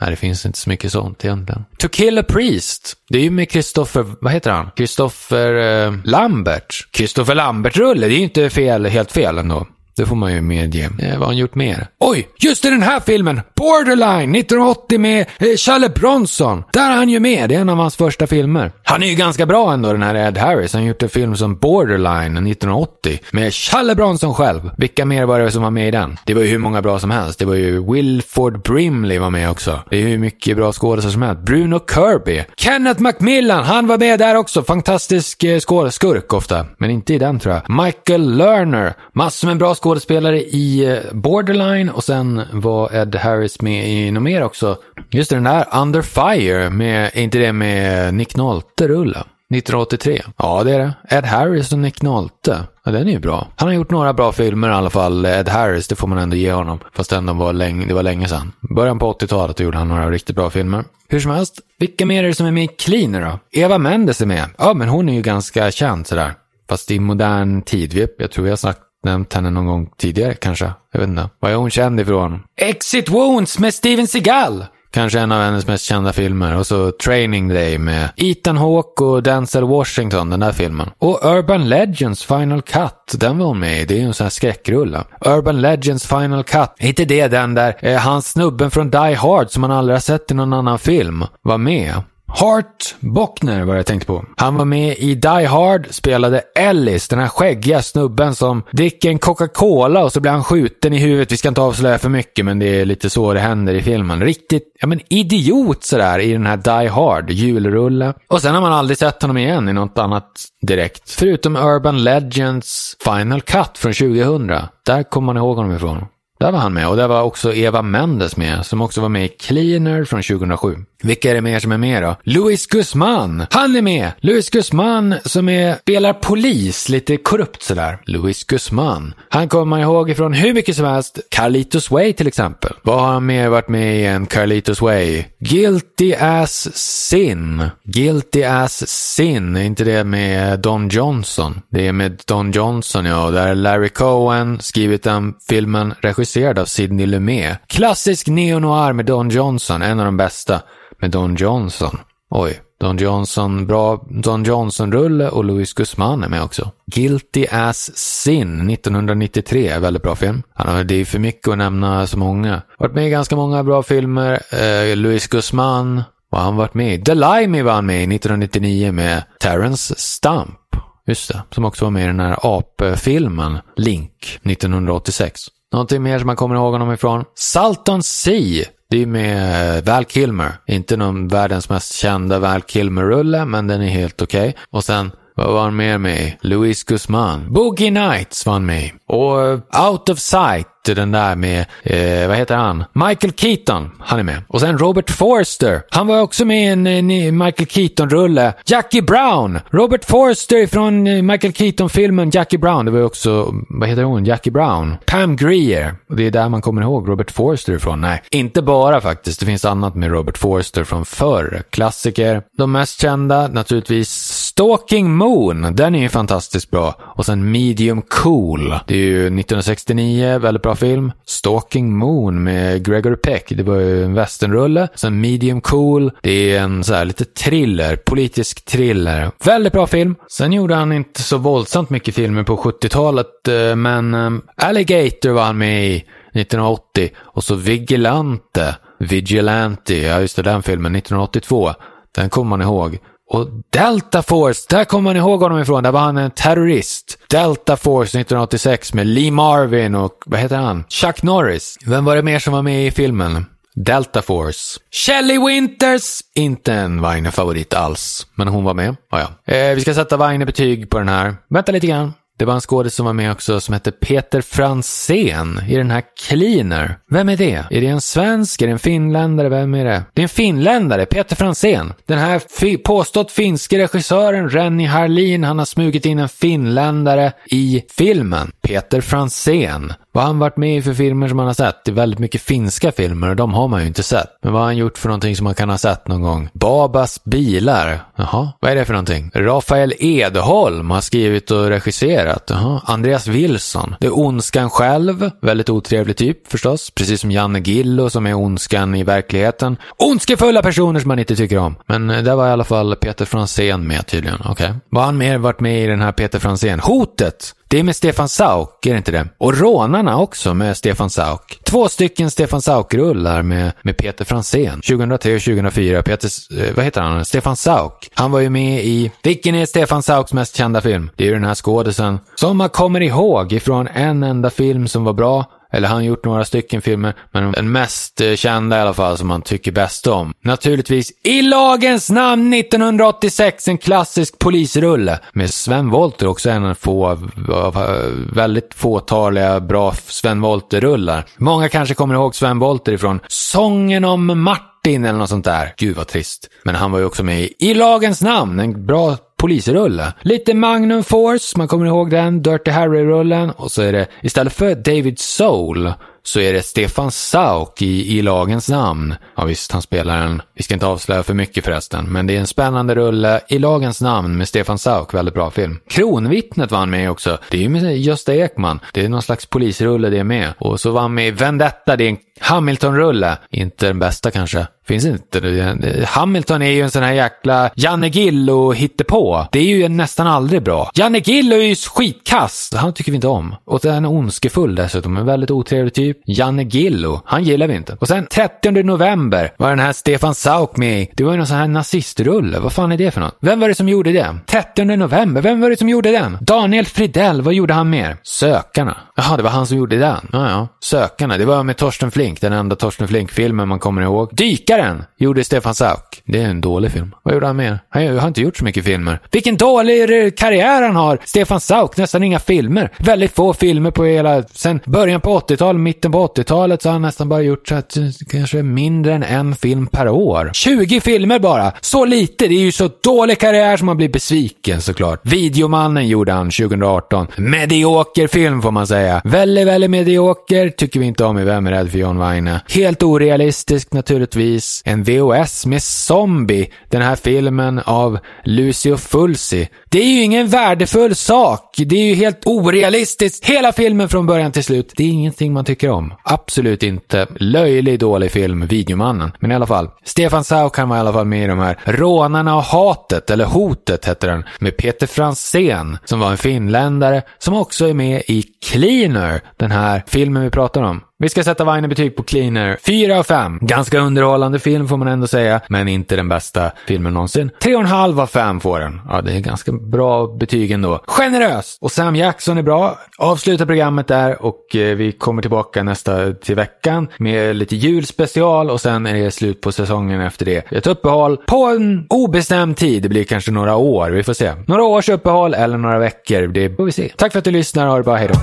Nej, 0.00 0.10
det 0.10 0.16
finns 0.16 0.46
inte 0.46 0.58
så 0.58 0.70
mycket 0.70 0.92
sånt 0.92 1.24
egentligen. 1.24 1.64
To 1.78 1.88
kill 1.88 2.18
a 2.18 2.22
priest. 2.28 2.94
Det 3.08 3.18
är 3.18 3.22
ju 3.22 3.30
med 3.30 3.50
Kristoffer, 3.50 4.06
vad 4.20 4.32
heter 4.32 4.50
han? 4.50 4.70
Kristoffer 4.76 5.84
eh, 5.86 5.94
Lambert. 6.04 6.88
Kristoffer 6.90 7.34
Lambert-rulle, 7.34 8.06
det 8.06 8.14
är 8.14 8.18
ju 8.18 8.24
inte 8.24 8.50
fel, 8.50 8.86
helt 8.86 9.12
fel 9.12 9.38
ändå. 9.38 9.66
Det 9.96 10.06
får 10.06 10.16
man 10.16 10.32
ju 10.32 10.40
medge. 10.40 10.90
Eh, 10.98 11.10
vad 11.10 11.18
har 11.18 11.26
han 11.26 11.36
gjort 11.36 11.54
mer? 11.54 11.86
Oj, 12.00 12.28
just 12.38 12.64
i 12.64 12.70
den 12.70 12.82
här 12.82 13.00
filmen! 13.00 13.40
Borderline 13.56 14.34
1980 14.34 14.98
med 14.98 15.26
eh, 15.38 15.56
Charlie 15.56 15.88
Bronson. 15.88 16.64
Där 16.72 16.90
är 16.90 16.96
han 16.96 17.08
ju 17.08 17.20
med, 17.20 17.48
det 17.48 17.54
är 17.54 17.60
en 17.60 17.68
av 17.68 17.76
hans 17.76 17.96
första 17.96 18.26
filmer. 18.26 18.72
Han 18.82 19.02
är 19.02 19.06
ju 19.06 19.14
ganska 19.14 19.46
bra 19.46 19.72
ändå 19.72 19.92
den 19.92 20.02
här 20.02 20.14
Ed 20.14 20.38
Harris. 20.38 20.72
Han 20.72 20.82
har 20.82 20.88
gjort 20.88 21.02
en 21.02 21.08
film 21.08 21.36
som 21.36 21.56
Borderline 21.56 22.36
1980 22.36 23.18
med 23.30 23.52
Charlie 23.52 23.94
Bronson 23.94 24.34
själv. 24.34 24.70
Vilka 24.76 25.04
mer 25.04 25.24
var 25.24 25.40
det 25.40 25.50
som 25.50 25.62
var 25.62 25.70
med 25.70 25.88
i 25.88 25.90
den? 25.90 26.18
Det 26.24 26.34
var 26.34 26.42
ju 26.42 26.48
hur 26.48 26.58
många 26.58 26.82
bra 26.82 26.98
som 26.98 27.10
helst. 27.10 27.38
Det 27.38 27.44
var 27.44 27.54
ju 27.54 27.92
Wilford 27.92 28.62
Brimley 28.62 29.18
var 29.18 29.30
med 29.30 29.50
också. 29.50 29.80
Det 29.90 29.96
är 29.96 30.00
ju 30.00 30.08
hur 30.08 30.18
mycket 30.18 30.56
bra 30.56 30.72
skådespelare 30.72 31.12
som 31.12 31.22
helst. 31.22 31.42
Bruno 31.42 31.80
Kirby. 31.94 32.44
Kenneth 32.56 33.02
Macmillan, 33.02 33.64
han 33.64 33.86
var 33.86 33.98
med 33.98 34.18
där 34.18 34.36
också. 34.36 34.62
Fantastisk 34.62 35.44
eh, 35.44 35.58
skurk 35.58 36.32
ofta. 36.32 36.66
Men 36.78 36.90
inte 36.90 37.14
i 37.14 37.18
den 37.18 37.38
tror 37.38 37.54
jag. 37.54 37.84
Michael 37.84 38.36
Lerner. 38.36 38.94
Massor 39.12 39.48
med 39.48 39.58
bra 39.58 39.74
skådespelare 39.74 39.85
skådespelare 39.86 40.40
i 40.40 40.84
eh, 40.84 40.98
Borderline 41.12 41.88
och 41.88 42.04
sen 42.04 42.42
var 42.52 42.94
Ed 42.94 43.14
Harris 43.14 43.60
med 43.62 43.88
i 43.88 44.10
något 44.10 44.22
mer 44.22 44.42
också. 44.42 44.76
Just 45.10 45.30
det, 45.30 45.36
den 45.36 45.44
där 45.44 45.66
Under 45.82 46.02
Fire, 46.02 46.70
med, 46.70 47.10
är 47.14 47.20
inte 47.20 47.38
det 47.38 47.52
med 47.52 48.14
Nick 48.14 48.36
Nolte-rulla? 48.36 49.20
1983. 49.20 50.22
Ja, 50.36 50.62
det 50.64 50.74
är 50.74 50.78
det. 50.78 50.94
Ed 51.16 51.24
Harris 51.24 51.72
och 51.72 51.78
Nick 51.78 52.02
Nolte. 52.02 52.60
Ja, 52.84 52.92
den 52.92 53.08
är 53.08 53.12
ju 53.12 53.18
bra. 53.18 53.48
Han 53.56 53.68
har 53.68 53.74
gjort 53.74 53.90
några 53.90 54.12
bra 54.12 54.32
filmer 54.32 54.68
i 54.68 54.72
alla 54.72 54.90
fall. 54.90 55.26
Ed 55.26 55.48
Harris, 55.48 55.88
det 55.88 55.96
får 55.96 56.08
man 56.08 56.18
ändå 56.18 56.36
ge 56.36 56.52
honom. 56.52 56.78
Fast 56.92 57.12
ändå 57.12 57.32
var 57.32 57.52
länge, 57.52 57.86
det 57.86 57.94
var 57.94 58.02
länge 58.02 58.28
sedan. 58.28 58.52
Början 58.60 58.98
på 58.98 59.12
80-talet 59.12 59.60
gjorde 59.60 59.78
han 59.78 59.88
några 59.88 60.10
riktigt 60.10 60.36
bra 60.36 60.50
filmer. 60.50 60.84
Hur 61.08 61.20
som 61.20 61.30
helst, 61.30 61.60
vilka 61.78 62.06
mer 62.06 62.24
är 62.24 62.28
det 62.28 62.34
som 62.34 62.46
är 62.46 62.50
med 62.50 62.64
i 62.64 62.68
Cleaner 62.68 63.20
då? 63.20 63.60
Eva 63.60 63.78
Mendes 63.78 64.20
är 64.20 64.26
med. 64.26 64.44
Ja, 64.58 64.74
men 64.74 64.88
hon 64.88 65.08
är 65.08 65.14
ju 65.14 65.22
ganska 65.22 65.70
känd 65.70 66.06
sådär. 66.06 66.34
Fast 66.68 66.90
i 66.90 67.00
modern 67.00 67.62
tid. 67.62 68.08
Jag 68.18 68.30
tror 68.30 68.44
vi 68.44 68.50
har 68.50 68.56
sagt 68.56 68.80
nämnt 69.06 69.34
henne 69.34 69.50
någon 69.50 69.66
gång 69.66 69.90
tidigare 69.98 70.34
kanske. 70.34 70.72
Jag 70.92 71.00
vet 71.00 71.08
inte. 71.08 71.28
Vad 71.40 71.52
är 71.52 71.56
hon 71.56 71.70
känd 71.70 72.00
ifrån? 72.00 72.42
Exit 72.56 73.08
Wounds 73.08 73.58
med 73.58 73.74
Steven 73.74 74.06
Seagal! 74.06 74.64
Kanske 74.90 75.20
en 75.20 75.32
av 75.32 75.42
hennes 75.42 75.66
mest 75.66 75.84
kända 75.84 76.12
filmer. 76.12 76.56
Och 76.56 76.66
så 76.66 76.92
Training 76.92 77.48
Day 77.48 77.78
med 77.78 78.08
Ethan 78.16 78.56
Hawke 78.56 79.04
och 79.04 79.22
Denzel 79.22 79.64
Washington, 79.64 80.30
den 80.30 80.40
där 80.40 80.52
filmen. 80.52 80.90
Och 80.98 81.24
Urban 81.24 81.68
Legends 81.68 82.24
Final 82.24 82.62
Cut, 82.62 83.20
den 83.20 83.38
var 83.38 83.46
hon 83.46 83.58
med 83.58 83.80
i. 83.80 83.84
Det 83.84 83.94
är 83.94 83.98
ju 83.98 84.04
en 84.04 84.14
sån 84.14 84.24
här 84.24 84.30
skräckrulla. 84.30 85.04
Urban 85.20 85.60
Legends 85.60 86.06
Final 86.06 86.44
Cut, 86.44 86.70
är 86.78 86.88
inte 86.88 87.04
det 87.04 87.28
den 87.28 87.54
där 87.54 87.76
eh, 87.80 87.98
hans 87.98 88.30
snubben 88.30 88.70
från 88.70 88.90
Die 88.90 89.14
Hard 89.14 89.50
som 89.50 89.60
man 89.60 89.72
aldrig 89.72 89.94
har 89.94 90.00
sett 90.00 90.30
i 90.30 90.34
någon 90.34 90.52
annan 90.52 90.78
film 90.78 91.24
var 91.42 91.58
med? 91.58 91.94
Hart 92.28 92.94
Bockner 93.00 93.64
var 93.64 93.76
jag 93.76 93.86
tänkte 93.86 94.06
på. 94.06 94.24
Han 94.36 94.56
var 94.56 94.64
med 94.64 94.96
i 94.98 95.14
Die 95.14 95.46
Hard, 95.46 95.86
spelade 95.90 96.42
Ellis, 96.54 97.08
den 97.08 97.18
här 97.18 97.28
skäggiga 97.28 97.82
snubben 97.82 98.34
som 98.34 98.62
dricker 98.70 99.10
en 99.10 99.18
Coca-Cola 99.18 100.04
och 100.04 100.12
så 100.12 100.20
blir 100.20 100.32
han 100.32 100.44
skjuten 100.44 100.92
i 100.92 100.98
huvudet. 100.98 101.32
Vi 101.32 101.36
ska 101.36 101.48
inte 101.48 101.60
avslöja 101.60 101.98
för 101.98 102.08
mycket, 102.08 102.44
men 102.44 102.58
det 102.58 102.80
är 102.80 102.84
lite 102.84 103.10
så 103.10 103.32
det 103.32 103.40
händer 103.40 103.74
i 103.74 103.82
filmen. 103.82 104.22
Riktigt, 104.22 104.76
ja 104.80 104.86
men 104.86 105.00
idiot 105.08 105.84
sådär 105.84 106.18
i 106.18 106.32
den 106.32 106.46
här 106.46 106.56
Die 106.56 106.88
Hard, 106.88 107.30
julrulle. 107.30 108.14
Och 108.28 108.42
sen 108.42 108.54
har 108.54 108.60
man 108.60 108.72
aldrig 108.72 108.98
sett 108.98 109.22
honom 109.22 109.36
igen 109.36 109.68
i 109.68 109.72
något 109.72 109.98
annat 109.98 110.30
direkt. 110.62 111.10
Förutom 111.10 111.56
Urban 111.56 112.04
Legends 112.04 112.96
Final 113.04 113.40
Cut 113.40 113.78
från 113.78 113.92
2000. 113.92 114.46
Där 114.86 115.02
kommer 115.02 115.26
man 115.26 115.36
ihåg 115.36 115.56
honom 115.56 115.72
ifrån. 115.72 116.04
Där 116.38 116.52
var 116.52 116.58
han 116.58 116.74
med 116.74 116.88
och 116.88 116.96
där 116.96 117.08
var 117.08 117.22
också 117.22 117.54
Eva 117.54 117.82
Mendes 117.82 118.36
med 118.36 118.66
som 118.66 118.80
också 118.82 119.00
var 119.00 119.08
med 119.08 119.24
i 119.24 119.28
Cleaner 119.28 120.04
från 120.04 120.22
2007. 120.22 120.76
Vilka 121.02 121.30
är 121.30 121.34
det 121.34 121.40
mer 121.40 121.58
som 121.58 121.72
är 121.72 121.78
med 121.78 122.02
då? 122.02 122.16
Luis 122.22 122.66
Guzman! 122.66 123.46
Han 123.50 123.76
är 123.76 123.82
med! 123.82 124.12
Luis 124.20 124.50
Guzman 124.50 125.14
som 125.24 125.48
är, 125.48 125.74
spelar 125.74 126.12
polis, 126.12 126.88
lite 126.88 127.16
korrupt 127.16 127.62
sådär. 127.62 127.98
Luis 128.06 128.44
Guzman. 128.44 129.14
Han 129.28 129.48
kommer 129.48 129.64
man 129.64 129.80
ihåg 129.80 130.10
ifrån 130.10 130.32
hur 130.32 130.54
mycket 130.54 130.76
som 130.76 130.84
helst. 130.84 131.20
Carlitos 131.30 131.90
Way 131.90 132.12
till 132.12 132.26
exempel. 132.26 132.72
Vad 132.82 133.00
har 133.00 133.12
han 133.12 133.26
mer 133.26 133.48
varit 133.48 133.68
med 133.68 134.00
i 134.00 134.04
än 134.04 134.26
Carlitos 134.26 134.80
Way? 134.80 135.24
Guilty 135.38 136.14
as 136.14 136.76
sin. 136.76 137.68
Guilty 137.84 138.42
as 138.42 138.88
sin, 138.88 139.56
är 139.56 139.62
inte 139.62 139.84
det 139.84 140.04
med 140.04 140.60
Don 140.60 140.88
Johnson? 140.88 141.60
Det 141.70 141.86
är 141.86 141.92
med 141.92 142.22
Don 142.26 142.52
Johnson 142.52 143.04
ja, 143.04 143.30
där 143.30 143.54
Larry 143.54 143.88
Cohen 143.88 144.60
skrivit 144.60 145.02
den 145.02 145.34
filmen 145.48 145.94
regisserat 146.00 146.25
regisserad 146.26 146.58
av 146.58 146.64
Sidney 146.64 147.06
Lumet. 147.06 147.58
Klassisk 147.66 148.28
neo-noir 148.28 148.92
med 148.92 149.06
Don 149.06 149.28
Johnson, 149.30 149.82
en 149.82 150.00
av 150.00 150.04
de 150.04 150.16
bästa 150.16 150.62
med 151.00 151.10
Don 151.10 151.36
Johnson. 151.36 151.98
Oj, 152.30 152.60
Don 152.80 152.96
Johnson, 152.96 153.66
bra 153.66 154.06
Don 154.10 154.44
Johnson-rulle 154.44 155.28
och 155.28 155.44
Louis 155.44 155.74
Guzman 155.74 156.24
är 156.24 156.28
med 156.28 156.42
också. 156.42 156.70
Guilty 156.86 157.46
as 157.50 157.96
Sin 157.96 158.70
1993, 158.70 159.78
väldigt 159.78 160.02
bra 160.02 160.14
film. 160.14 160.42
det 160.84 160.94
är 160.94 161.04
för 161.04 161.18
mycket 161.18 161.48
att 161.48 161.58
nämna 161.58 162.06
så 162.06 162.18
många. 162.18 162.62
Varit 162.78 162.94
med 162.94 163.06
i 163.06 163.10
ganska 163.10 163.36
många 163.36 163.64
bra 163.64 163.82
filmer. 163.82 164.42
Eh, 164.50 164.96
Louis 164.96 165.26
Guzman, 165.26 166.02
vad 166.30 166.40
har 166.40 166.46
han 166.46 166.56
varit 166.56 166.74
med 166.74 166.94
i? 166.94 167.04
The 167.04 167.14
Limey 167.14 167.62
var 167.62 167.72
han 167.72 167.86
med 167.86 167.96
i 167.96 168.14
1999 168.16 168.92
med 168.92 169.22
Terrence 169.40 169.94
Stump. 169.98 170.58
Just 171.06 171.28
det, 171.32 171.42
som 171.50 171.64
också 171.64 171.84
var 171.84 171.90
med 171.90 172.04
i 172.04 172.06
den 172.06 172.20
här 172.20 172.38
apfilmen 172.42 173.58
Link 173.76 174.40
1986. 174.42 175.40
Någonting 175.72 176.02
mer 176.02 176.18
som 176.18 176.26
man 176.26 176.36
kommer 176.36 176.54
ihåg 176.54 176.72
honom 176.72 176.92
ifrån? 176.92 177.24
Salton 177.34 178.02
Sea 178.02 178.64
det 178.90 179.02
är 179.02 179.06
med 179.06 179.76
eh, 179.76 179.84
Val 179.84 180.04
Kilmer. 180.04 180.52
Inte 180.66 180.96
någon 180.96 181.28
världens 181.28 181.68
mest 181.68 181.94
kända 181.94 182.38
Val 182.38 182.62
Kilmer-rulle, 182.62 183.44
men 183.44 183.66
den 183.66 183.82
är 183.82 183.88
helt 183.88 184.22
okej. 184.22 184.48
Okay. 184.48 184.62
Och 184.70 184.84
sen, 184.84 185.12
vad 185.34 185.52
var 185.52 185.62
han 185.62 185.76
mer 185.76 185.98
med 185.98 186.32
Louis 186.40 186.84
Guzman. 186.84 187.52
Boogie 187.52 187.90
Nights 187.90 188.46
var 188.46 188.52
han 188.52 188.66
med 188.66 188.90
Och 189.08 189.42
eh, 189.42 189.90
Out 189.90 190.08
of 190.08 190.18
Sight 190.18 190.66
den 190.94 191.12
där 191.12 191.36
med, 191.36 191.66
eh, 191.82 192.28
vad 192.28 192.36
heter 192.36 192.56
han? 192.56 192.84
Michael 192.92 193.32
Keaton, 193.32 193.90
han 194.00 194.18
är 194.18 194.22
med. 194.22 194.42
Och 194.48 194.60
sen 194.60 194.78
Robert 194.78 195.10
Forster, 195.10 195.82
han 195.90 196.06
var 196.06 196.20
också 196.20 196.44
med 196.44 196.62
i 196.62 196.66
en, 196.66 196.86
en 196.86 197.38
Michael 197.38 197.68
Keaton-rulle. 197.68 198.52
Jackie 198.66 199.02
Brown! 199.02 199.60
Robert 199.70 200.04
Forster 200.04 200.66
från 200.66 201.06
eh, 201.06 201.22
Michael 201.22 201.52
Keaton-filmen 201.52 202.30
Jackie 202.30 202.58
Brown, 202.58 202.84
det 202.84 202.90
var 202.90 202.98
ju 202.98 203.04
också, 203.04 203.54
vad 203.68 203.88
heter 203.88 204.02
hon? 204.02 204.24
Jackie 204.24 204.52
Brown. 204.52 204.96
Pam 205.06 205.36
Greer. 205.36 205.94
Och 206.08 206.16
det 206.16 206.26
är 206.26 206.30
där 206.30 206.48
man 206.48 206.60
kommer 206.60 206.82
ihåg 206.82 207.08
Robert 207.08 207.30
Forster 207.30 207.72
ifrån. 207.72 208.00
Nej, 208.00 208.22
inte 208.30 208.62
bara 208.62 209.00
faktiskt. 209.00 209.40
Det 209.40 209.46
finns 209.46 209.64
annat 209.64 209.94
med 209.94 210.10
Robert 210.10 210.38
Forster 210.38 210.84
från 210.84 211.04
förr. 211.04 211.62
Klassiker. 211.70 212.42
De 212.58 212.72
mest 212.72 213.00
kända, 213.00 213.48
naturligtvis 213.48 214.10
Stalking 214.56 215.14
Moon. 215.14 215.76
Den 215.76 215.94
är 215.94 216.00
ju 216.00 216.08
fantastiskt 216.08 216.70
bra. 216.70 216.94
Och 217.00 217.26
sen 217.26 217.50
Medium 217.50 218.02
Cool. 218.02 218.74
Det 218.86 218.94
är 218.94 218.98
ju 218.98 219.18
1969, 219.26 220.38
väldigt 220.38 220.62
bra 220.62 220.75
film. 220.76 221.12
Stalking 221.26 221.96
Moon 221.96 222.42
med 222.42 222.84
Gregory 222.84 223.16
Peck. 223.16 223.44
Det 223.48 223.62
var 223.62 223.76
ju 223.76 224.04
en 224.04 224.14
westernrulle. 224.14 224.88
Sen 224.94 225.20
Medium 225.20 225.60
Cool. 225.60 226.12
Det 226.22 226.54
är 226.54 226.60
en 226.60 226.84
så 226.84 226.94
här 226.94 227.04
lite 227.04 227.24
thriller, 227.24 227.96
politisk 227.96 228.64
thriller. 228.64 229.30
Väldigt 229.44 229.72
bra 229.72 229.86
film. 229.86 230.14
Sen 230.30 230.52
gjorde 230.52 230.74
han 230.74 230.92
inte 230.92 231.22
så 231.22 231.38
våldsamt 231.38 231.90
mycket 231.90 232.14
filmer 232.14 232.42
på 232.42 232.56
70-talet, 232.56 233.48
eh, 233.48 233.76
men 233.76 234.14
eh, 234.14 234.30
Alligator 234.56 235.30
var 235.30 235.44
han 235.44 235.58
med 235.58 235.86
i 235.86 235.96
1980. 235.96 237.10
Och 237.18 237.44
så 237.44 237.54
Vigilante. 237.54 238.76
Vigilante, 238.98 239.94
ja 239.94 240.20
just 240.20 240.36
det, 240.36 240.42
den 240.42 240.62
filmen, 240.62 240.96
1982. 240.96 241.72
Den 242.14 242.30
kommer 242.30 242.48
man 242.48 242.62
ihåg. 242.62 242.98
Och 243.28 243.48
Delta 243.72 244.22
Force, 244.22 244.66
där 244.68 244.84
kommer 244.84 245.02
man 245.02 245.16
ihåg 245.16 245.40
honom 245.40 245.58
ifrån. 245.58 245.82
Där 245.82 245.92
var 245.92 246.00
han 246.00 246.16
en 246.16 246.30
terrorist. 246.30 247.18
Delta 247.30 247.76
Force 247.76 248.20
1986 248.20 248.94
med 248.94 249.06
Lee 249.06 249.30
Marvin 249.30 249.94
och 249.94 250.22
vad 250.26 250.40
heter 250.40 250.56
han? 250.56 250.84
Chuck 250.88 251.22
Norris. 251.22 251.78
Vem 251.86 252.04
var 252.04 252.16
det 252.16 252.22
mer 252.22 252.38
som 252.38 252.52
var 252.52 252.62
med 252.62 252.86
i 252.86 252.90
filmen? 252.90 253.46
Delta 253.74 254.22
Force. 254.22 254.80
Shelley 254.90 255.38
Winters! 255.46 256.20
Inte 256.34 256.72
en 256.72 257.00
Weine-favorit 257.02 257.74
alls, 257.74 258.26
men 258.34 258.48
hon 258.48 258.64
var 258.64 258.74
med. 258.74 258.90
Oh, 258.90 259.20
ja. 259.20 259.54
Eh, 259.54 259.74
vi 259.74 259.80
ska 259.80 259.94
sätta 259.94 260.16
Weine-betyg 260.16 260.90
på 260.90 260.98
den 260.98 261.08
här. 261.08 261.36
Vänta 261.50 261.72
lite 261.72 261.86
grann. 261.86 262.12
Det 262.38 262.44
var 262.44 262.54
en 262.54 262.60
skådis 262.60 262.94
som 262.94 263.06
var 263.06 263.12
med 263.12 263.32
också 263.32 263.60
som 263.60 263.72
hette 263.72 263.92
Peter 263.92 264.40
Fransén 264.40 265.60
i 265.68 265.76
den 265.76 265.90
här 265.90 266.02
Cleaner. 266.28 266.98
Vem 267.10 267.28
är 267.28 267.36
det? 267.36 267.64
Är 267.70 267.80
det 267.80 267.86
en 267.86 268.00
svensk? 268.00 268.62
Är 268.62 268.66
det 268.66 268.72
en 268.72 268.78
finländare? 268.78 269.48
Vem 269.48 269.74
är 269.74 269.84
det? 269.84 270.02
Det 270.14 270.20
är 270.20 270.24
en 270.24 270.28
finländare, 270.28 271.06
Peter 271.06 271.36
Fransén. 271.36 271.92
Den 272.06 272.18
här 272.18 272.42
fi 272.58 272.76
påstått 272.76 273.32
finske 273.32 273.78
regissören 273.78 274.50
Renny 274.50 274.86
Harlin, 274.86 275.44
han 275.44 275.58
har 275.58 275.66
smugit 275.66 276.06
in 276.06 276.18
en 276.18 276.28
finländare 276.28 277.32
i 277.46 277.82
filmen. 277.98 278.52
Peter 278.62 279.00
Fransén. 279.00 279.92
Vad 280.16 280.24
har 280.24 280.28
han 280.28 280.38
varit 280.38 280.56
med 280.56 280.76
i 280.76 280.82
för 280.82 280.94
filmer 280.94 281.28
som 281.28 281.36
man 281.36 281.46
har 281.46 281.54
sett? 281.54 281.84
Det 281.84 281.90
är 281.90 281.94
väldigt 281.94 282.18
mycket 282.18 282.42
finska 282.42 282.92
filmer 282.92 283.28
och 283.28 283.36
de 283.36 283.54
har 283.54 283.68
man 283.68 283.80
ju 283.80 283.86
inte 283.86 284.02
sett. 284.02 284.28
Men 284.42 284.52
vad 284.52 284.62
har 284.62 284.66
han 284.66 284.76
gjort 284.76 284.98
för 284.98 285.08
någonting 285.08 285.36
som 285.36 285.44
man 285.44 285.54
kan 285.54 285.68
ha 285.68 285.78
sett 285.78 286.08
någon 286.08 286.22
gång? 286.22 286.48
Babas 286.52 287.24
bilar. 287.24 288.00
Jaha, 288.16 288.52
vad 288.60 288.70
är 288.70 288.76
det 288.76 288.84
för 288.84 288.92
någonting? 288.92 289.30
Rafael 289.34 289.94
Edholm 289.98 290.90
har 290.90 291.00
skrivit 291.00 291.50
och 291.50 291.68
regisserat. 291.68 292.46
Jaha, 292.50 292.80
Andreas 292.84 293.26
Wilson. 293.26 293.94
Det 294.00 294.06
är 294.06 294.18
Ondskan 294.18 294.70
själv. 294.70 295.30
Väldigt 295.42 295.70
otrevlig 295.70 296.16
typ 296.16 296.48
förstås. 296.48 296.90
Precis 296.90 297.20
som 297.20 297.30
Janne 297.30 297.60
Gillo 297.60 298.10
som 298.10 298.26
är 298.26 298.34
Ondskan 298.34 298.94
i 298.94 299.04
verkligheten. 299.04 299.76
Ondskefulla 299.96 300.62
personer 300.62 301.00
som 301.00 301.08
man 301.08 301.18
inte 301.18 301.36
tycker 301.36 301.58
om. 301.58 301.74
Men 301.86 302.10
eh, 302.10 302.22
där 302.22 302.34
var 302.34 302.48
i 302.48 302.50
alla 302.50 302.64
fall 302.64 302.96
Peter 302.96 303.24
Fransén 303.24 303.86
med 303.86 304.06
tydligen. 304.06 304.38
Okej. 304.40 304.52
Okay. 304.52 304.74
Vad 304.88 305.02
har 305.02 305.06
han 305.06 305.18
mer 305.18 305.38
varit 305.38 305.60
med 305.60 305.84
i 305.84 305.86
den 305.86 306.00
här 306.00 306.12
Peter 306.12 306.38
Fransén? 306.38 306.80
Hotet! 306.80 307.52
Det 307.68 307.78
är 307.78 307.82
med 307.82 307.96
Stefan 307.96 308.28
Sauk, 308.28 308.86
är 308.86 308.90
det 308.90 308.96
inte 308.96 309.12
det? 309.12 309.28
Och 309.38 309.58
Rånarna 309.58 310.18
också 310.18 310.54
med 310.54 310.76
Stefan 310.76 311.10
Sauk. 311.10 311.60
Två 311.64 311.88
stycken 311.88 312.30
Stefan 312.30 312.62
Sauk-rullar 312.62 313.42
med, 313.42 313.72
med 313.82 313.96
Peter 313.96 314.24
Fransén. 314.24 314.80
2003 314.80 315.34
och 315.34 315.40
2004. 315.42 316.02
Peter, 316.02 316.30
eh, 316.60 316.74
vad 316.74 316.84
heter 316.84 317.00
han? 317.00 317.24
Stefan 317.24 317.56
Sauk. 317.56 318.10
Han 318.14 318.30
var 318.30 318.40
ju 318.40 318.50
med 318.50 318.84
i, 318.84 319.10
vilken 319.22 319.54
är 319.54 319.66
Stefan 319.66 320.02
Sauks 320.02 320.32
mest 320.32 320.56
kända 320.56 320.80
film? 320.80 321.10
Det 321.16 321.24
är 321.24 321.28
ju 321.28 321.34
den 321.34 321.44
här 321.44 321.54
skådisen 321.54 322.18
som 322.34 322.56
man 322.56 322.68
kommer 322.68 323.00
ihåg 323.00 323.52
ifrån 323.52 323.88
en 323.88 324.22
enda 324.22 324.50
film 324.50 324.88
som 324.88 325.04
var 325.04 325.12
bra 325.12 325.44
eller 325.76 325.88
han 325.88 325.96
har 325.96 326.02
gjort 326.02 326.24
några 326.24 326.44
stycken 326.44 326.82
filmer, 326.82 327.14
men 327.30 327.52
den 327.52 327.72
mest 327.72 328.20
eh, 328.20 328.34
kända 328.34 328.78
i 328.78 328.80
alla 328.80 328.94
fall 328.94 329.18
som 329.18 329.28
man 329.28 329.42
tycker 329.42 329.72
bäst 329.72 330.06
om. 330.06 330.34
Naturligtvis 330.40 331.12
I 331.22 331.42
lagens 331.42 332.10
namn 332.10 332.54
1986, 332.54 333.68
en 333.68 333.78
klassisk 333.78 334.38
polisrulle. 334.38 335.18
Med 335.32 335.50
Sven 335.50 335.90
Wollter, 335.90 336.26
också 336.26 336.50
en 336.50 336.64
av 336.64 336.74
få, 336.74 337.06
av 337.06 337.76
eh, 337.76 338.34
väldigt 338.34 338.74
fåtaliga 338.74 339.60
bra 339.60 339.94
Sven 340.06 340.40
Wollter-rullar. 340.40 341.26
Många 341.36 341.68
kanske 341.68 341.94
kommer 341.94 342.14
ihåg 342.14 342.34
Sven 342.34 342.58
Wollter 342.58 342.92
ifrån 342.92 343.20
Sången 343.28 344.04
om 344.04 344.42
Martin 344.42 345.04
eller 345.04 345.18
något 345.18 345.28
sånt 345.28 345.44
där. 345.44 345.74
Gud 345.76 345.96
vad 345.96 346.06
trist. 346.06 346.48
Men 346.64 346.74
han 346.74 346.92
var 346.92 346.98
ju 346.98 347.04
också 347.04 347.24
med 347.24 347.40
i 347.40 347.54
I 347.58 347.74
lagens 347.74 348.22
namn, 348.22 348.60
en 348.60 348.86
bra 348.86 349.16
polisrulle. 349.36 350.12
Lite 350.20 350.54
Magnum 350.54 351.04
Force, 351.04 351.58
man 351.58 351.68
kommer 351.68 351.86
ihåg 351.86 352.10
den, 352.10 352.42
Dirty 352.42 352.70
Harry-rullen. 352.70 353.50
Och 353.50 353.72
så 353.72 353.82
är 353.82 353.92
det, 353.92 354.06
istället 354.22 354.52
för 354.52 354.74
David 354.74 355.18
Soul, 355.18 355.92
så 356.22 356.40
är 356.40 356.52
det 356.52 356.62
Stefan 356.62 357.10
Sauk 357.10 357.82
i, 357.82 358.18
i 358.18 358.22
lagens 358.22 358.68
namn. 358.68 359.14
Ja 359.36 359.44
visst, 359.44 359.72
han 359.72 359.82
spelar 359.82 360.22
en, 360.22 360.42
vi 360.54 360.62
ska 360.62 360.74
inte 360.74 360.86
avslöja 360.86 361.22
för 361.22 361.34
mycket 361.34 361.64
förresten, 361.64 362.12
men 362.12 362.26
det 362.26 362.36
är 362.36 362.40
en 362.40 362.46
spännande 362.46 362.94
rulle 362.94 363.40
i 363.48 363.58
lagens 363.58 364.00
namn 364.00 364.36
med 364.38 364.48
Stefan 364.48 364.78
Sauk, 364.78 365.14
väldigt 365.14 365.34
bra 365.34 365.50
film. 365.50 365.78
Kronvittnet 365.88 366.70
var 366.70 366.78
han 366.78 366.90
med 366.90 367.10
också. 367.10 367.38
Det 367.50 367.56
är 367.56 367.62
ju 367.62 367.68
med 367.68 367.98
Gösta 367.98 368.34
Ekman. 368.34 368.80
Det 368.92 369.04
är 369.04 369.08
någon 369.08 369.22
slags 369.22 369.46
polisrulle 369.46 370.10
det 370.10 370.18
är 370.18 370.24
med. 370.24 370.52
Och 370.58 370.80
så 370.80 370.90
var 370.90 371.00
han 371.00 371.14
med 371.14 371.28
i 371.28 371.30
Vendetta, 371.30 371.96
det 371.96 372.04
är 372.04 372.08
en 372.08 372.18
Hamilton-rulle. 372.40 373.38
Inte 373.50 373.86
den 373.86 373.98
bästa 373.98 374.30
kanske. 374.30 374.66
Finns 374.88 375.04
inte. 375.04 376.04
Hamilton 376.08 376.62
är 376.62 376.70
ju 376.70 376.82
en 376.82 376.90
sån 376.90 377.02
här 377.02 377.12
jäkla 377.12 377.70
Janne 377.74 378.08
Gillo 378.08 378.72
hittepå. 378.72 379.46
Det 379.52 379.58
är 379.58 379.76
ju 379.76 379.88
nästan 379.88 380.26
aldrig 380.26 380.62
bra. 380.62 380.90
Janne 380.94 381.18
Gillo 381.18 381.56
är 381.56 381.62
ju 381.62 381.74
skitkast. 381.74 382.74
Han 382.74 382.92
tycker 382.92 383.12
vi 383.12 383.16
inte 383.16 383.28
om. 383.28 383.54
Och 383.64 383.80
den 383.82 384.04
är 384.04 384.10
ondskefull 384.10 384.74
dessutom. 384.74 385.16
En 385.16 385.26
väldigt 385.26 385.50
otrevlig 385.50 385.94
typ. 385.94 386.18
Janne 386.26 386.62
Gillo. 386.62 387.20
Han 387.24 387.44
gillar 387.44 387.66
vi 387.66 387.74
inte. 387.74 387.96
Och 388.00 388.08
sen 388.08 388.26
30 388.26 388.82
november 388.82 389.52
var 389.56 389.70
den 389.70 389.78
här 389.78 389.92
Stefan 389.92 390.34
Sauk 390.34 390.76
med 390.76 391.02
i. 391.02 391.10
Det 391.14 391.24
var 391.24 391.32
ju 391.32 391.38
någon 391.38 391.46
sån 391.46 391.56
här 391.56 391.68
nazistrulle. 391.68 392.58
Vad 392.58 392.72
fan 392.72 392.92
är 392.92 392.96
det 392.96 393.10
för 393.10 393.20
något? 393.20 393.36
Vem 393.40 393.60
var 393.60 393.68
det 393.68 393.74
som 393.74 393.88
gjorde 393.88 394.12
det? 394.12 394.36
30 394.46 394.84
november. 394.84 395.42
Vem 395.42 395.60
var 395.60 395.70
det 395.70 395.76
som 395.76 395.88
gjorde 395.88 396.10
den? 396.10 396.38
Daniel 396.40 396.86
Fridell. 396.86 397.42
Vad 397.42 397.54
gjorde 397.54 397.74
han 397.74 397.90
mer? 397.90 398.16
Sökarna. 398.22 398.96
Jaha, 399.16 399.36
det 399.36 399.42
var 399.42 399.50
han 399.50 399.66
som 399.66 399.76
gjorde 399.76 399.98
den. 399.98 400.28
Ja, 400.32 400.50
ja. 400.50 400.68
Sökarna. 400.80 401.38
Det 401.38 401.44
var 401.44 401.62
med 401.62 401.76
Torsten 401.76 402.10
Flink 402.10 402.25
Flink, 402.26 402.40
den 402.40 402.52
enda 402.52 402.76
Torsten 402.76 403.08
Flink-filmen 403.08 403.68
man 403.68 403.78
kommer 403.78 404.02
ihåg. 404.02 404.30
Dykaren 404.32 405.04
gjorde 405.16 405.44
Stefan 405.44 405.74
Sauk. 405.74 406.22
Det 406.24 406.42
är 406.42 406.48
en 406.48 406.60
dålig 406.60 406.92
film. 406.92 407.14
Vad 407.22 407.34
gjorde 407.34 407.46
han 407.46 407.56
mer? 407.56 407.78
Han 407.88 408.18
har 408.18 408.28
inte 408.28 408.40
gjort 408.40 408.56
så 408.56 408.64
mycket 408.64 408.84
filmer. 408.84 409.20
Vilken 409.30 409.56
dålig 409.56 410.24
eh, 410.24 410.30
karriär 410.30 410.82
han 410.82 410.96
har! 410.96 411.18
Stefan 411.24 411.60
Sauk, 411.60 411.96
nästan 411.96 412.22
inga 412.22 412.38
filmer. 412.38 412.92
Väldigt 412.98 413.34
få 413.34 413.54
filmer 413.54 413.90
på 413.90 414.04
hela... 414.04 414.42
Sen 414.42 414.80
början 414.84 415.20
på 415.20 415.40
80-talet, 415.40 415.80
mitten 415.80 416.12
på 416.12 416.26
80-talet 416.26 416.82
så 416.82 416.88
har 416.88 416.92
han 416.92 417.02
nästan 417.02 417.28
bara 417.28 417.42
gjort 417.42 417.68
så 417.68 417.74
att, 417.74 417.96
eh, 417.96 418.02
kanske 418.30 418.62
mindre 418.62 419.14
än 419.14 419.22
en 419.22 419.54
film 419.54 419.86
per 419.86 420.08
år. 420.08 420.50
20 420.54 421.00
filmer 421.00 421.38
bara! 421.38 421.72
Så 421.80 422.04
lite! 422.04 422.48
Det 422.48 422.54
är 422.54 422.64
ju 422.64 422.72
så 422.72 422.90
dålig 423.02 423.38
karriär 423.38 423.76
som 423.76 423.86
man 423.86 423.96
blir 423.96 424.08
besviken 424.08 424.82
såklart. 424.82 425.20
Videomannen 425.22 426.08
gjorde 426.08 426.32
han 426.32 426.50
2018. 426.50 427.26
Medioker 427.36 428.26
film 428.26 428.62
får 428.62 428.70
man 428.70 428.86
säga. 428.86 429.22
Väldigt, 429.24 429.66
väldigt 429.66 429.90
medioker 429.90 430.68
tycker 430.68 431.00
vi 431.00 431.06
inte 431.06 431.24
om 431.24 431.38
i 431.38 431.44
Vem 431.44 431.66
är 431.66 431.70
rädd 431.70 431.90
för 431.90 431.98
John 431.98 432.15
Wayne. 432.18 432.60
Helt 432.68 433.02
orealistisk 433.02 433.92
naturligtvis. 433.92 434.82
En 434.84 435.02
VOS 435.02 435.66
med 435.66 435.82
Zombie, 435.82 436.70
den 436.88 437.02
här 437.02 437.16
filmen 437.16 437.80
av 437.84 438.18
Lucio 438.44 438.96
Fulci. 438.96 439.68
Det 439.90 439.98
är 439.98 440.06
ju 440.06 440.22
ingen 440.22 440.48
värdefull 440.48 441.14
sak. 441.14 441.74
Det 441.76 441.96
är 441.96 442.04
ju 442.04 442.14
helt 442.14 442.46
orealistiskt. 442.46 443.44
Hela 443.44 443.72
filmen 443.72 444.08
från 444.08 444.26
början 444.26 444.52
till 444.52 444.64
slut. 444.64 444.92
Det 444.96 445.04
är 445.04 445.08
ingenting 445.08 445.52
man 445.52 445.64
tycker 445.64 445.90
om. 445.90 446.14
Absolut 446.22 446.82
inte. 446.82 447.26
Löjlig 447.36 448.00
dålig 448.00 448.30
film, 448.30 448.66
Videomannen. 448.66 449.32
Men 449.40 449.52
i 449.52 449.54
alla 449.54 449.66
fall. 449.66 449.90
Stefan 450.04 450.44
Sauk 450.44 450.78
han 450.78 450.88
var 450.88 450.96
i 450.96 451.00
alla 451.00 451.12
fall 451.12 451.26
med 451.26 451.44
i 451.44 451.46
de 451.46 451.58
här 451.58 451.78
Rånarna 451.84 452.56
och 452.56 452.62
hatet, 452.62 453.30
eller 453.30 453.44
Hotet 453.44 454.04
hette 454.04 454.26
den, 454.26 454.44
med 454.58 454.76
Peter 454.76 455.06
Fransén, 455.06 455.98
som 456.04 456.20
var 456.20 456.30
en 456.30 456.36
finländare, 456.36 457.22
som 457.38 457.54
också 457.54 457.88
är 457.88 457.94
med 457.94 458.22
i 458.26 458.42
Cleaner, 458.66 459.40
den 459.56 459.70
här 459.70 460.02
filmen 460.06 460.42
vi 460.42 460.50
pratar 460.50 460.82
om. 460.82 461.00
Vi 461.18 461.28
ska 461.28 461.44
sätta 461.44 461.64
Weine 461.64 461.88
betyg 461.88 462.16
på 462.16 462.22
Cleaner. 462.22 462.76
4 462.86 463.18
av 463.18 463.22
5. 463.22 463.58
Ganska 463.62 463.98
underhållande 463.98 464.58
film 464.58 464.88
får 464.88 464.96
man 464.96 465.08
ändå 465.08 465.26
säga, 465.26 465.60
men 465.68 465.88
inte 465.88 466.16
den 466.16 466.28
bästa 466.28 466.70
filmen 466.86 467.14
någonsin. 467.14 467.50
3,5 467.62 468.20
av 468.20 468.26
5 468.26 468.60
får 468.60 468.80
den. 468.80 469.00
Ja, 469.08 469.22
det 469.22 469.32
är 469.32 469.40
ganska 469.40 469.72
bra 469.72 470.26
betyg 470.26 470.70
ändå. 470.70 471.00
Generöst! 471.06 471.78
Och 471.80 471.92
Sam 471.92 472.16
Jackson 472.16 472.58
är 472.58 472.62
bra. 472.62 472.98
Avslutar 473.18 473.66
programmet 473.66 474.08
där 474.08 474.42
och 474.42 474.76
eh, 474.76 474.96
vi 474.96 475.12
kommer 475.12 475.42
tillbaka 475.42 475.82
nästa 475.82 476.32
till 476.32 476.54
veckan 476.54 477.08
med 477.18 477.56
lite 477.56 477.76
julspecial 477.76 478.70
och 478.70 478.80
sen 478.80 479.06
är 479.06 479.14
det 479.14 479.30
slut 479.30 479.60
på 479.60 479.72
säsongen 479.72 480.20
efter 480.20 480.44
det. 480.44 480.72
Ett 480.72 480.86
uppehåll 480.86 481.36
på 481.36 481.64
en 481.64 482.06
obestämd 482.10 482.76
tid. 482.76 483.02
Det 483.02 483.08
blir 483.08 483.24
kanske 483.24 483.50
några 483.50 483.76
år. 483.76 484.10
Vi 484.10 484.22
får 484.22 484.32
se. 484.32 484.52
Några 484.66 484.82
års 484.82 485.08
uppehåll 485.08 485.54
eller 485.54 485.78
några 485.78 485.98
veckor. 485.98 486.46
Det 486.46 486.76
får 486.76 486.84
vi 486.84 486.92
se. 486.92 487.12
Tack 487.16 487.32
för 487.32 487.38
att 487.38 487.44
du 487.44 487.50
lyssnar. 487.50 487.86
Ha 487.86 487.96
det 487.96 488.02
bra. 488.02 488.14
Hej 488.16 488.28
då. 488.28 488.34